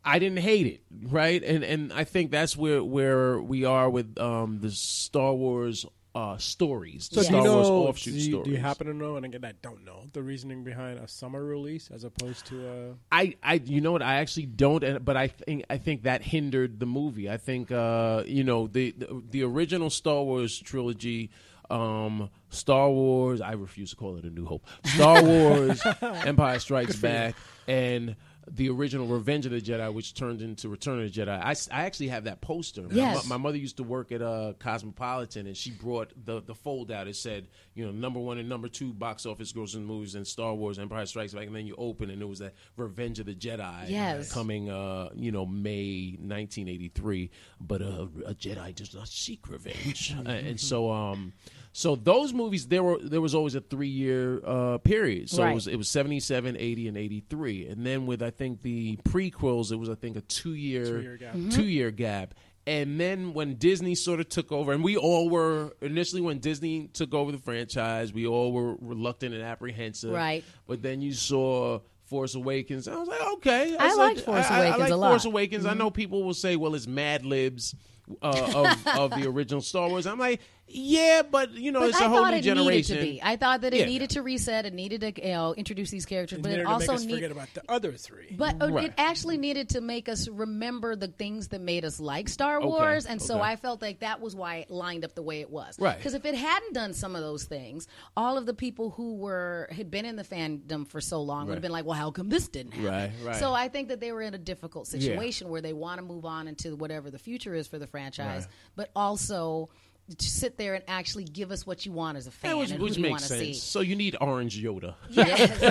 [0.05, 1.43] I didn't hate it, right?
[1.43, 6.37] And and I think that's where where we are with um, the Star Wars uh,
[6.37, 7.75] stories, the So Star do you Wars know?
[7.89, 8.45] offshoot do, you, stories.
[8.45, 9.17] do you happen to know?
[9.17, 12.95] And again, I don't know the reasoning behind a summer release as opposed to a.
[13.11, 14.03] I, I, you know what?
[14.03, 17.29] I actually don't, and- but I think I think that hindered the movie.
[17.29, 21.31] I think, uh, you know, the, the the original Star Wars trilogy,
[21.71, 23.41] um, Star Wars.
[23.41, 24.67] I refuse to call it a New Hope.
[24.85, 27.35] Star Wars, Empire Strikes Back,
[27.67, 28.15] and
[28.51, 31.41] the original Revenge of the Jedi, which turned into Return of the Jedi.
[31.43, 32.83] I actually have that poster.
[32.83, 33.25] My Yes.
[33.25, 36.91] mo- My, mother used to work at uh, Cosmopolitan, and she brought the the fold
[36.91, 37.09] out.
[37.09, 40.55] It said, you know, number one and number two box office grossing movies and Star
[40.55, 43.35] Wars, Empire Strikes Back, and then you open and it was that Revenge of the
[43.35, 44.33] Jedi, Yes.
[44.33, 47.31] coming, uh, you know, May 1983.
[47.61, 51.33] But uh, a Jedi does not seek revenge, and so um.
[51.77, 55.29] So those movies, there were there was always a three year uh, period.
[55.29, 55.51] So Right.
[55.51, 58.97] it was it was 77, 80, and eighty three, and then with I think the
[58.99, 61.35] prequels, it was I think a two year Two-year gap.
[61.51, 62.35] two year gap.
[62.65, 66.87] And then when Disney sort of took over, and we all were initially when Disney
[66.93, 70.13] took over the franchise, we all were reluctant and apprehensive.
[70.13, 70.45] Right.
[70.69, 72.87] But then you saw Force Awakens.
[72.87, 73.77] I was like, okay.
[73.77, 75.09] I was liked like- Force I- I- Awakens I like a lot.
[75.11, 75.67] Force Awakens.
[75.67, 77.75] I know people will say, well, it's Mad Libs
[78.23, 80.07] uh, of, of the original Star Wars.
[80.07, 82.97] I'm like, yeah, but you know, But it's I a whole thought new it generation.
[82.97, 83.21] needed to be.
[83.23, 83.85] I thought that it Yeah.
[83.87, 84.65] needed to reset.
[84.65, 86.95] It needed to you know introduce these characters, It but needed it to make also
[86.95, 88.35] us need, forget about the other three.
[88.37, 88.87] But uh, Right.
[88.87, 92.67] it actually needed to make us remember the things that made us like Star Okay,
[92.67, 93.41] Wars, and so.
[93.41, 95.79] I felt like that was why it lined up the way it was.
[95.79, 95.97] Right.
[95.99, 97.87] Because if it hadn't done some of those things,
[98.17, 101.55] all of the people who were had been in the fandom for so long would
[101.55, 103.37] have been like, "Well, how come this didn't happen?" Right, right.
[103.37, 106.25] So I think that they were in a difficult situation where they want to move
[106.25, 108.51] on into whatever the future is for the franchise, Right.
[108.77, 109.69] but also.
[110.19, 112.71] To sit there and actually give us what you want as a fan Yeah, which,
[112.73, 113.41] and which who makes want sense.
[113.41, 113.55] see.
[113.55, 114.95] So you need Orange Yoda.
[115.09, 115.63] Yes.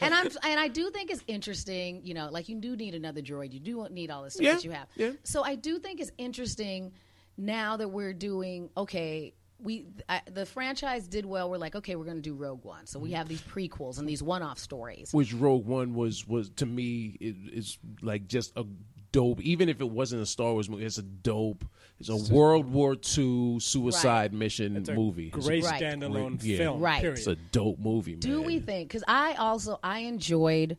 [0.00, 3.20] and I'm and I do think it's interesting, you know, like you do need another
[3.20, 3.52] droid.
[3.52, 4.86] You do need all this stuff Yeah, that you have.
[4.94, 5.10] yeah.
[5.24, 6.92] So I do think it's interesting
[7.36, 9.34] now that we're doing okay.
[9.58, 11.50] We I, the franchise did well.
[11.50, 12.86] We're like, okay, we're going to do Rogue One.
[12.86, 13.16] So we mm-hmm.
[13.18, 15.12] have these prequels and these one-off stories.
[15.12, 18.64] which Rogue One was was to me is, is like just a
[19.12, 19.40] dope.
[19.40, 21.64] Even if it wasn't a Star Wars movie, it's a dope.
[22.08, 25.28] It's a World War II suicide mission It's a movie.
[25.34, 25.80] It's a great Right.
[25.82, 26.56] standalone Great- yeah.
[26.58, 26.80] film.
[26.80, 27.00] Right.
[27.00, 27.18] Period.
[27.18, 28.20] It's a dope movie, man.
[28.20, 28.88] Do we think?
[28.88, 30.76] Because I also I enjoyed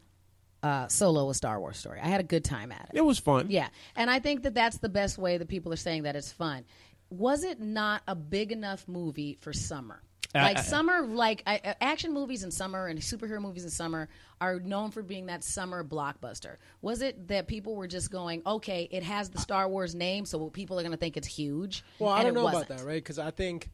[0.61, 1.99] uh, Solo, a Star Wars story.
[2.01, 2.97] I had a good time at it.
[2.97, 3.47] It was fun.
[3.49, 3.67] Yeah,
[3.97, 6.63] and I think that that's the best way that people are saying that it's fun.
[7.09, 10.01] Was it not a big enough movie for summer?
[10.35, 10.63] Uh, like uh, uh.
[10.63, 14.09] summer, like I, I- action movies in summer and superhero movies in summer
[14.41, 16.57] are known for being that summer blockbuster.
[16.81, 20.49] Was it that people were just going, okay, it has the Star Wars name, so
[20.49, 21.83] people are going to think it's huge?
[21.99, 22.65] Well, I don't it know wasn't.
[22.65, 22.95] about that, right?
[22.95, 23.69] Because I think,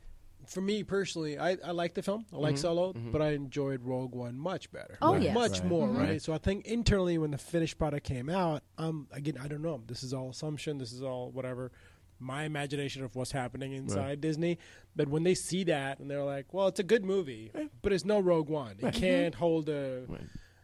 [0.47, 2.26] for me personally, I, I like the film.
[2.34, 2.62] I like mm-hmm.
[2.62, 3.12] Solo, mm-hmm.
[3.12, 4.97] but I enjoyed Rogue One much better.
[5.01, 5.34] Oh, Like, yes.
[5.34, 6.10] much more, right?
[6.10, 6.22] Right.
[6.22, 9.82] So I think internally, when the finished product came out, um, again, I don't know.
[9.86, 10.78] This is all assumption.
[10.78, 11.72] This is all whatever.
[12.20, 14.57] My imagination of what's happening inside Disney,
[14.95, 17.51] but when they see that and they're like, "Well, it's a good movie,
[17.82, 18.76] but it's no Rogue One.
[18.80, 20.03] It can't hold a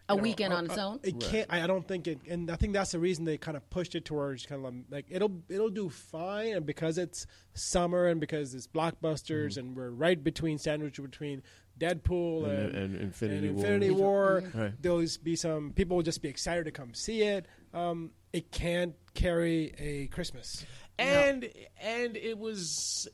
[0.08, 1.00] A you know, weekend uh, on its own.
[1.04, 1.48] It can't.
[1.52, 3.96] I I don't think it, and I think that's the reason they kind of pushed
[3.96, 8.54] it towards kind of like it'll it'll do fine, and because it's summer and because
[8.54, 9.60] it's blockbusters, Mm-hmm.
[9.60, 11.42] and we're right between sandwich between
[11.80, 13.66] Deadpool And- and, and Infinity and War.
[13.66, 14.44] Infinity War.
[14.54, 14.74] Right.
[14.82, 17.48] There'll be some people will just be excited to come see it.
[17.74, 20.66] Um, it can't carry a Christmas.
[20.98, 21.50] And
[21.82, 23.08] and it was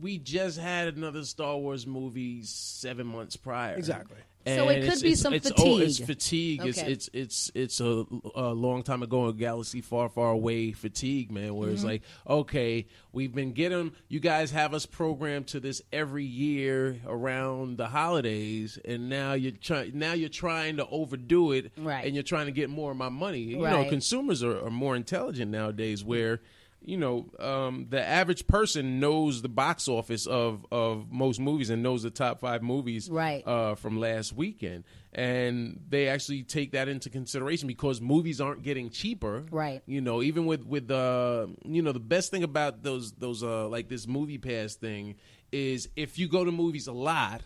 [0.00, 3.76] we just had another Star Wars movie seven months prior.
[3.76, 4.16] Exactly.
[4.44, 6.60] So it could it's- be it's- some it's, oh, it's fatigue.
[6.62, 6.66] fatigue.
[6.66, 8.04] It's it's it's it's a,
[8.34, 11.54] a long time ago in galaxy far far away fatigue, man.
[11.54, 11.74] Where Mm-hmm.
[11.76, 16.98] it's like, okay, we've been getting you guys have us programmed to this every year
[17.06, 22.04] around the holidays, and now you're trying now you're trying to overdo it, Right.
[22.04, 23.38] And you're trying to get more of my money.
[23.42, 26.02] You know, consumers are, are more intelligent nowadays.
[26.02, 26.40] Where
[26.84, 31.82] you know, um, the average person knows the box office of, of most movies and
[31.82, 33.46] knows the top five movies Right.
[33.46, 38.90] uh, from last weekend, and they actually take that into consideration because movies aren't getting
[38.90, 39.44] cheaper.
[39.50, 39.82] Right.
[39.86, 43.68] You know, even with with uh, you know, the best thing about those those uh,
[43.68, 45.16] like this movie pass thing
[45.50, 47.42] is if you go to movies a lot.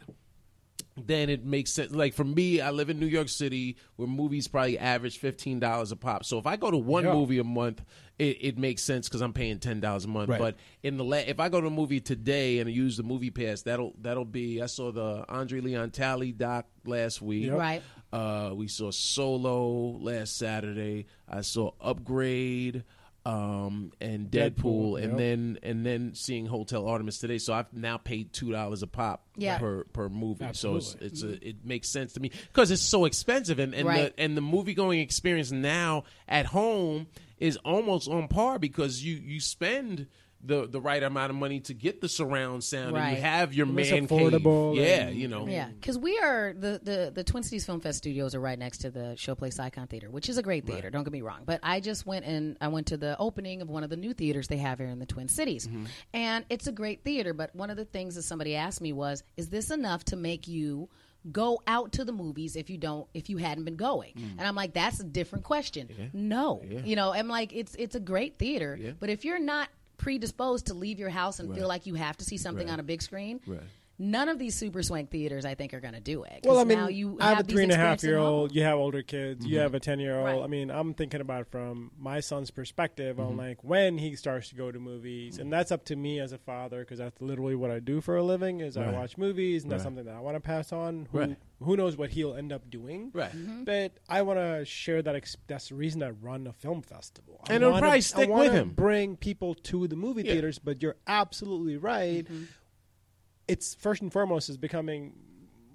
[0.96, 1.92] Then it makes sense.
[1.92, 5.92] Like for me, I live in New York City, where movies probably average fifteen dollars
[5.92, 6.24] a pop.
[6.24, 7.12] So if I go to one Yeah.
[7.12, 7.82] movie a month,
[8.18, 10.30] it, it makes sense because I'm paying ten dollars a month.
[10.30, 10.38] Right.
[10.38, 13.30] But in the la- if I go to a movie today and use the movie
[13.30, 14.62] pass, that'll that'll be.
[14.62, 17.46] I saw the Andre Leon Talley doc last week.
[17.46, 17.58] Yep.
[17.58, 17.82] Right.
[18.12, 21.06] Uh, we saw Solo last Saturday.
[21.28, 22.84] I saw Upgrade.
[23.26, 25.18] Um, and Deadpool, Deadpool, and yep.
[25.18, 27.38] then and then seeing Hotel Artemis today.
[27.38, 29.58] So I've now paid two dollars a pop Yeah.
[29.58, 30.46] per per movie.
[30.52, 33.88] So it's, it's a, it makes sense to me because it's so expensive, and and
[33.88, 34.14] Right.
[34.16, 37.08] the and the movie going experience now at home
[37.38, 40.06] is almost on par because you you spend.
[40.46, 43.66] The, the right amount of money to get the surround sound, and you have your
[43.66, 44.86] man affordable cave.
[44.86, 45.46] Yeah, and- you know.
[45.46, 48.78] Yeah, because we are the, the the Twin Cities Film Fest studios are right next
[48.78, 50.88] to the Showplace Icon Theater, which is a great theater.
[50.90, 53.68] Don't get me wrong, but I just went and I went to the opening of
[53.68, 55.86] one of the new theaters they have here in the Twin Cities, mm-hmm.
[56.14, 57.34] and it's a great theater.
[57.34, 60.46] But one of the things that somebody asked me was, "Is this enough to make
[60.46, 60.88] you?"
[61.32, 64.38] Go out to the movies if you don't if you hadn't been going, mm.
[64.38, 65.88] and I'm like that's a different question.
[66.12, 69.68] No, you know, I'm like it's it's a great theater, but if you're not
[69.98, 72.82] predisposed to leave your house and feel like you have to see something on a
[72.82, 73.60] big screen, Right.
[73.98, 76.40] None of these super swank theaters I think are going to do it.
[76.44, 78.54] Well, I mean, now you I have a three and a half year old.
[78.54, 79.46] You have older kids.
[79.46, 80.26] You have a ten year old.
[80.26, 80.42] Right.
[80.42, 83.26] I mean, I'm thinking about it from my son's perspective Mm-hmm.
[83.26, 86.32] on like when he starts to go to movies, and that's up to me as
[86.32, 88.60] a father because that's literally what I do for a living.
[88.60, 91.08] Is I watch movies, and that's something that I want to pass on.
[91.12, 91.36] Who, Right.
[91.62, 93.10] who knows what he'll end up doing?
[93.14, 93.30] Right.
[93.34, 93.64] Mm-hmm.
[93.64, 95.14] But I want to share that.
[95.14, 97.40] Ex- that's the reason I run a film festival.
[97.48, 98.70] I And it'll probably stick wanna with him.
[98.70, 100.32] Bring people to the movie Yeah.
[100.32, 102.26] theaters, but you're absolutely right.
[103.46, 103.52] Mm-hmm.
[103.52, 105.14] It's first and foremost is becoming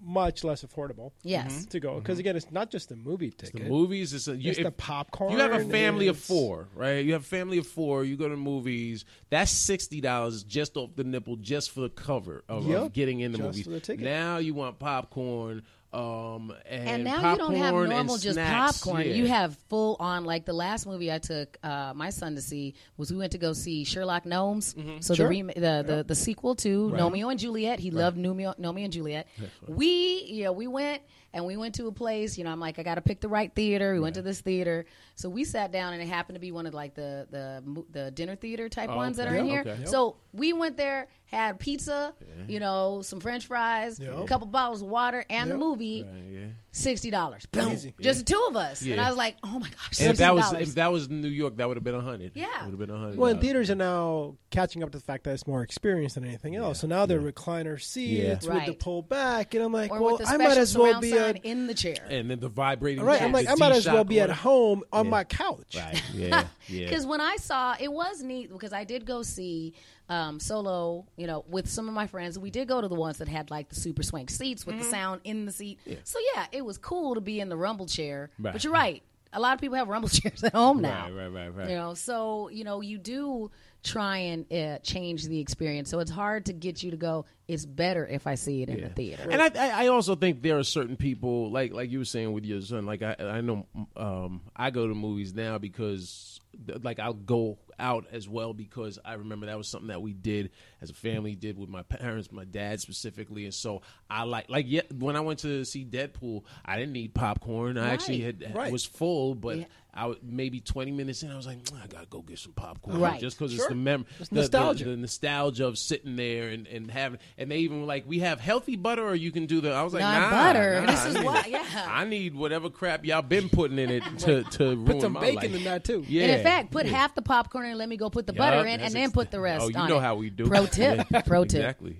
[0.03, 1.65] much less affordable Yes.
[1.67, 3.63] to go because again, it's not just the movie ticket.
[3.63, 5.31] The movies is a, you, It's if- the popcorn.
[5.31, 7.05] You have a family of it's- four, right?
[7.05, 8.03] You have a family of four.
[8.03, 9.05] You go to movies.
[9.29, 13.19] That's sixty dollars just off the nipple, just for the cover of, of Yep, getting
[13.19, 13.63] in the just movies.
[13.65, 14.03] for the ticket.
[14.03, 15.61] Now you want popcorn,
[15.93, 18.79] um, and, And now you don't have normal just snacks.
[18.79, 19.01] popcorn.
[19.05, 19.13] Yeah.
[19.13, 22.75] You have full on like the last movie I took uh, my son to see
[22.97, 24.73] was we went to go see Sherlock Gnomes.
[25.01, 25.27] So Sure.
[25.27, 27.79] the, rem- the the the sequel to Romeo and Juliet.
[27.79, 29.27] He loved Romeo, Romeo and Juliet.
[29.67, 31.01] We yeah we went
[31.33, 32.37] and we went to a place.
[32.37, 33.93] You know I'm like I got to pick the right theater.
[33.93, 34.85] We went to this theater.
[35.15, 38.11] So we sat down and it happened to be one of like the the the
[38.11, 39.49] dinner theater type ones that are in okay.
[39.49, 39.61] here.
[39.61, 39.79] Okay.
[39.79, 39.87] Yep.
[39.89, 42.13] So we went there, had pizza,
[42.47, 45.59] you know, some French fries, a couple bottles of water, and the Yep.
[45.59, 46.47] movie Yeah.
[46.71, 47.45] Sixty dollars.
[47.47, 47.69] Boom.
[47.71, 47.93] Easy.
[47.99, 48.81] Just the two of us.
[48.81, 50.63] And I was like, oh my gosh, And if that was 60.
[50.63, 52.31] if that was New York, that would have been a hundred.
[52.35, 52.47] Yeah.
[52.63, 53.17] would have been a hundred.
[53.17, 56.25] Well, and theaters are now catching up to the fact that it's more experience than
[56.25, 56.79] anything else.
[56.79, 58.53] So now they're recliner seats Yeah.
[58.53, 61.43] with the pull back, and I'm like, or well, I might as well be at.
[61.45, 61.95] in the chair.
[62.09, 63.03] and then the vibrating.
[63.03, 65.11] Right, chair, I'm like, I might as well be at home on Yeah.
[65.11, 65.75] my couch.
[65.75, 66.01] Right.
[66.13, 66.45] Yeah.
[66.67, 66.85] Yeah.
[66.87, 69.73] Because when I saw, it was neat because I did go see
[70.09, 72.37] um, Solo, you know, with some of my friends.
[72.37, 74.83] We did go to the ones that had like the super swank seats with the
[74.83, 75.79] sound in the seat.
[76.03, 78.31] So yeah, it was cool to be in the rumble chair.
[78.39, 78.53] Right.
[78.53, 79.03] But you're right.
[79.33, 81.05] A lot of people have rumble chairs at home now.
[81.05, 81.69] Right, right, right, right.
[81.69, 83.51] You know, so you know, you do
[83.83, 85.89] try and uh, change the experience.
[85.89, 87.25] So it's hard to get you to go.
[87.47, 89.27] It's better if I see it in the theater.
[89.29, 92.31] And I, I I also think there are certain people like like you were saying
[92.31, 92.85] with your son.
[92.85, 96.39] Like I I know um, I go to movies now because
[96.81, 100.51] like I'll go out as well because I remember that was something that we did
[100.81, 104.65] as a family did with my parents, my dad specifically, and so I like like
[104.69, 107.77] yeah when I went to see Deadpool, I didn't need popcorn.
[107.77, 108.41] I actually Right.
[108.41, 108.71] had Right.
[108.71, 109.57] was full, but.
[109.57, 109.65] Yeah.
[109.93, 112.53] I would, maybe twenty minutes in, I was like, "Mm, I gotta go get some
[112.53, 113.19] popcorn, Right.
[113.19, 113.65] just because Sure.
[113.65, 114.85] it's the memory, the- the- nostalgia.
[114.85, 118.39] the, nostalgia of sitting there and, and having, and they even were like, we have
[118.39, 119.73] healthy butter, or you can do the.
[119.73, 120.79] I was like, Not nah, butter.
[120.81, 121.85] nah, This I is need- what- yeah.
[121.89, 125.19] I need whatever crap y'all been putting in it to to ruin Put some my
[125.19, 125.55] bacon life.
[125.55, 126.05] in that too.
[126.07, 126.93] Yeah, And in fact, put yeah.
[126.93, 129.03] half the popcorn in and let me go put the Yup, butter in, and then
[129.03, 129.65] ex- put the rest.
[129.65, 130.01] Oh, you know it.
[130.01, 130.45] how we do.
[130.45, 131.05] It pro tip.
[131.25, 131.59] Pro tip.
[131.59, 131.97] Exactly.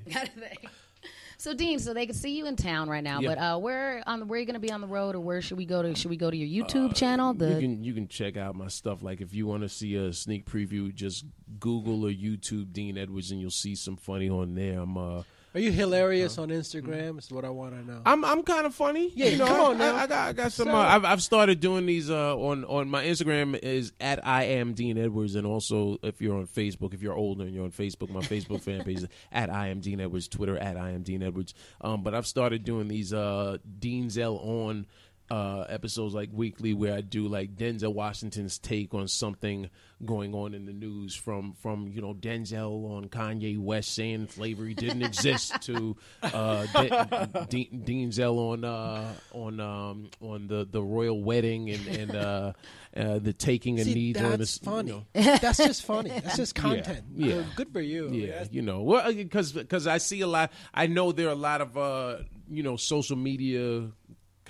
[1.42, 3.30] So Dean, so they can see you in town right now, Yeah.
[3.30, 5.42] but uh, where on where are you going to be on the road, or where
[5.42, 5.96] should we go to?
[5.96, 7.34] Should we go to your YouTube channel?
[7.34, 9.02] The Uh, you can you can check out my stuff.
[9.02, 11.26] Like if you want to see a sneak preview, just
[11.60, 14.82] Google or YouTube Dean Edwards, and you'll see some funny on there.
[14.82, 15.24] I'm uh,
[15.54, 17.20] Are you hilarious on Instagram?
[17.20, 18.02] Is what I want to know.
[18.06, 19.12] I'm I'm kind of funny.
[19.14, 19.95] Yeah, you know, come I, on now.
[19.95, 20.68] I, I got I got some.
[20.68, 24.43] So- Uh, I've I've started doing these uh, on on my Instagram is at I
[24.43, 27.72] am Dean Edwards, and also if you're on Facebook, if you're older and you're on
[27.72, 31.04] Facebook, my Facebook fan page is at I am Dean Edwards, Twitter at I am
[31.04, 31.54] Dean Edwards.
[31.82, 34.86] Um, but I've started doing these uh, Dean's L on.
[35.32, 39.69] Uh, episodes like weekly where I do like Denzel Washington's take on something
[40.05, 44.73] going on in the news from from you know Denzel on Kanye West saying slavery
[44.73, 51.23] didn't exist to uh, De- De- Denzel on uh, on um, on the, the royal
[51.23, 52.51] wedding and and uh,
[52.97, 54.91] uh, the taking a See, knee during the funny.
[54.91, 55.05] You
[55.38, 56.09] that's just funny.
[56.23, 57.05] That's just content.
[57.15, 57.36] yeah.
[57.55, 58.09] Good- Good for you.
[58.09, 60.51] know, yeah, you know, well, because because I see a lot.
[60.73, 62.17] I know there are a lot of uh,
[62.49, 63.88] you know, social media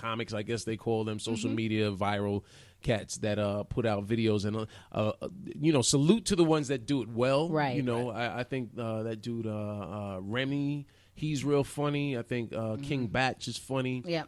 [0.02, 1.56] comics, I guess they call them, social Mm-hmm.
[1.56, 2.44] media viral
[2.84, 5.12] cats that uh put out videos and uh, uh
[5.60, 7.76] you know salute to the ones that do it well Right.
[7.76, 12.24] you know I, I think uh that dude uh, uh remy he's real funny i
[12.24, 14.24] think uh King Bach is funny Yeah.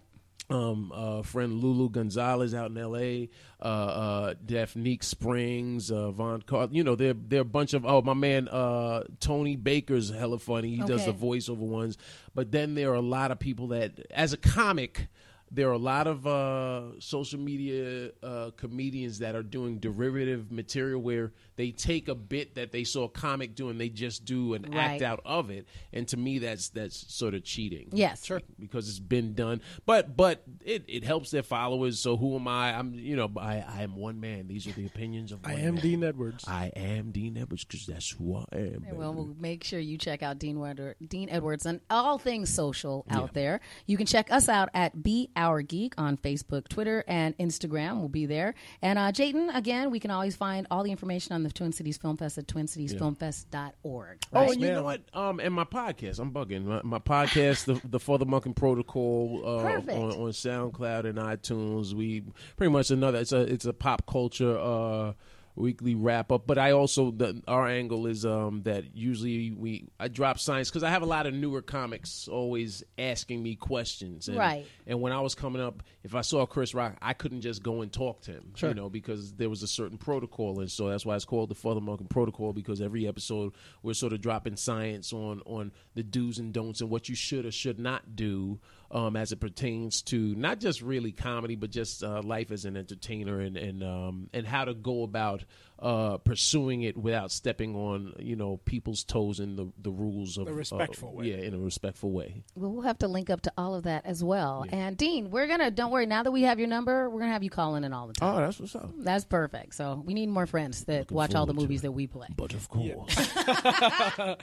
[0.52, 6.68] um, uh, friend Lulu Gonzalez out in L.A., uh, uh, Daphnique Springs, uh, Von Car.
[6.70, 7.86] You know, they're they're a bunch of.
[7.86, 10.76] Oh, my man uh, Tony Baker's hella funny.
[10.76, 11.98] He does the voiceover ones.
[12.36, 15.08] But then there are a lot of people that, as a comic.
[15.54, 21.00] There are a lot of uh, social media uh, comedians that are doing derivative material
[21.00, 24.56] where they take a bit that they saw a comic do and they just do
[24.56, 24.94] an Right.
[24.94, 25.68] act out of it.
[25.92, 28.26] And to me, that's that's sort of cheating Yes.
[28.26, 28.42] Sure.
[28.60, 29.62] because it's been done.
[29.86, 32.00] But but it, it helps their followers.
[32.00, 32.74] So who am I?
[32.76, 34.48] I'm you know I, I am one man.
[34.48, 35.42] These are the opinions of.
[35.44, 35.84] I am man.
[35.84, 36.46] Dean Edwards.
[36.48, 38.80] I am Dean Edwards because that's who I am.
[38.82, 38.88] baby.
[38.94, 43.06] Well, we'll make sure you check out Dean, Edward, Dean Edwards and all things social
[43.12, 43.60] out there.
[43.86, 48.00] You can check us out at Be Our Geek on Facebook, Twitter, and Instagram.
[48.00, 48.54] We'll be there.
[48.82, 51.98] And uh, Jayden, again, we can always find all the information on the Twin Cities
[51.98, 54.18] Film Fest at twincitiesfilmfest.org.
[54.34, 54.52] Oh, Right?
[54.52, 55.02] and you know what?
[55.14, 56.64] Um, and my podcast, I'm bugging.
[56.66, 61.94] My, my podcast, the the For the Monkin Protocol, uh, on, on SoundCloud and iTunes.
[61.94, 62.24] We
[62.56, 63.20] pretty much another.
[63.20, 65.14] It's a it's a pop culture uh
[65.56, 66.48] weekly wrap up.
[66.48, 70.84] But I also the our angle is um that usually we I drop science because
[70.84, 74.28] I have a lot of newer comics always asking me questions.
[74.28, 74.66] And, Right.
[74.88, 77.82] And when I was coming up, if I saw Chris Rock, I couldn't just go
[77.82, 78.54] and talk to him.
[78.56, 78.70] Sure.
[78.70, 81.56] You know, because there was a certain protocol, and so that's why it's called the
[81.56, 82.54] Father Monk Protocol.
[82.54, 86.90] Because every episode we're sort of dropping science on on the do's and don'ts and
[86.90, 88.60] what you should or should not do
[88.94, 92.78] um, as it pertains to not just really comedy, but just uh, life as an
[92.78, 95.44] entertainer and and um, and how to go about
[95.84, 100.48] uh, pursuing it without stepping on you know people's toes in the the rules of
[100.48, 101.26] A respectful uh, way.
[101.28, 102.44] Yeah, in a respectful way.
[102.56, 104.66] Well, we'll have to link up to all of that as well.
[104.72, 106.06] And Dean, we're gonna don't worry.
[106.06, 108.34] Now that we have your number, we're gonna have you calling in all the time.
[108.36, 108.92] Oh, that's what's up.
[108.98, 109.76] That's perfect.
[109.76, 112.28] So we need more friends that watch all the movies that we play.
[112.36, 113.14] But of course.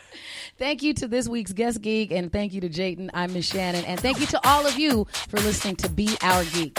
[0.59, 3.11] Thank you to this week's guest geek, and thank you to Jayden.
[3.15, 6.45] I'm Miss Shannon, and thank you to all of you for listening to Be Our
[6.45, 6.79] Geek.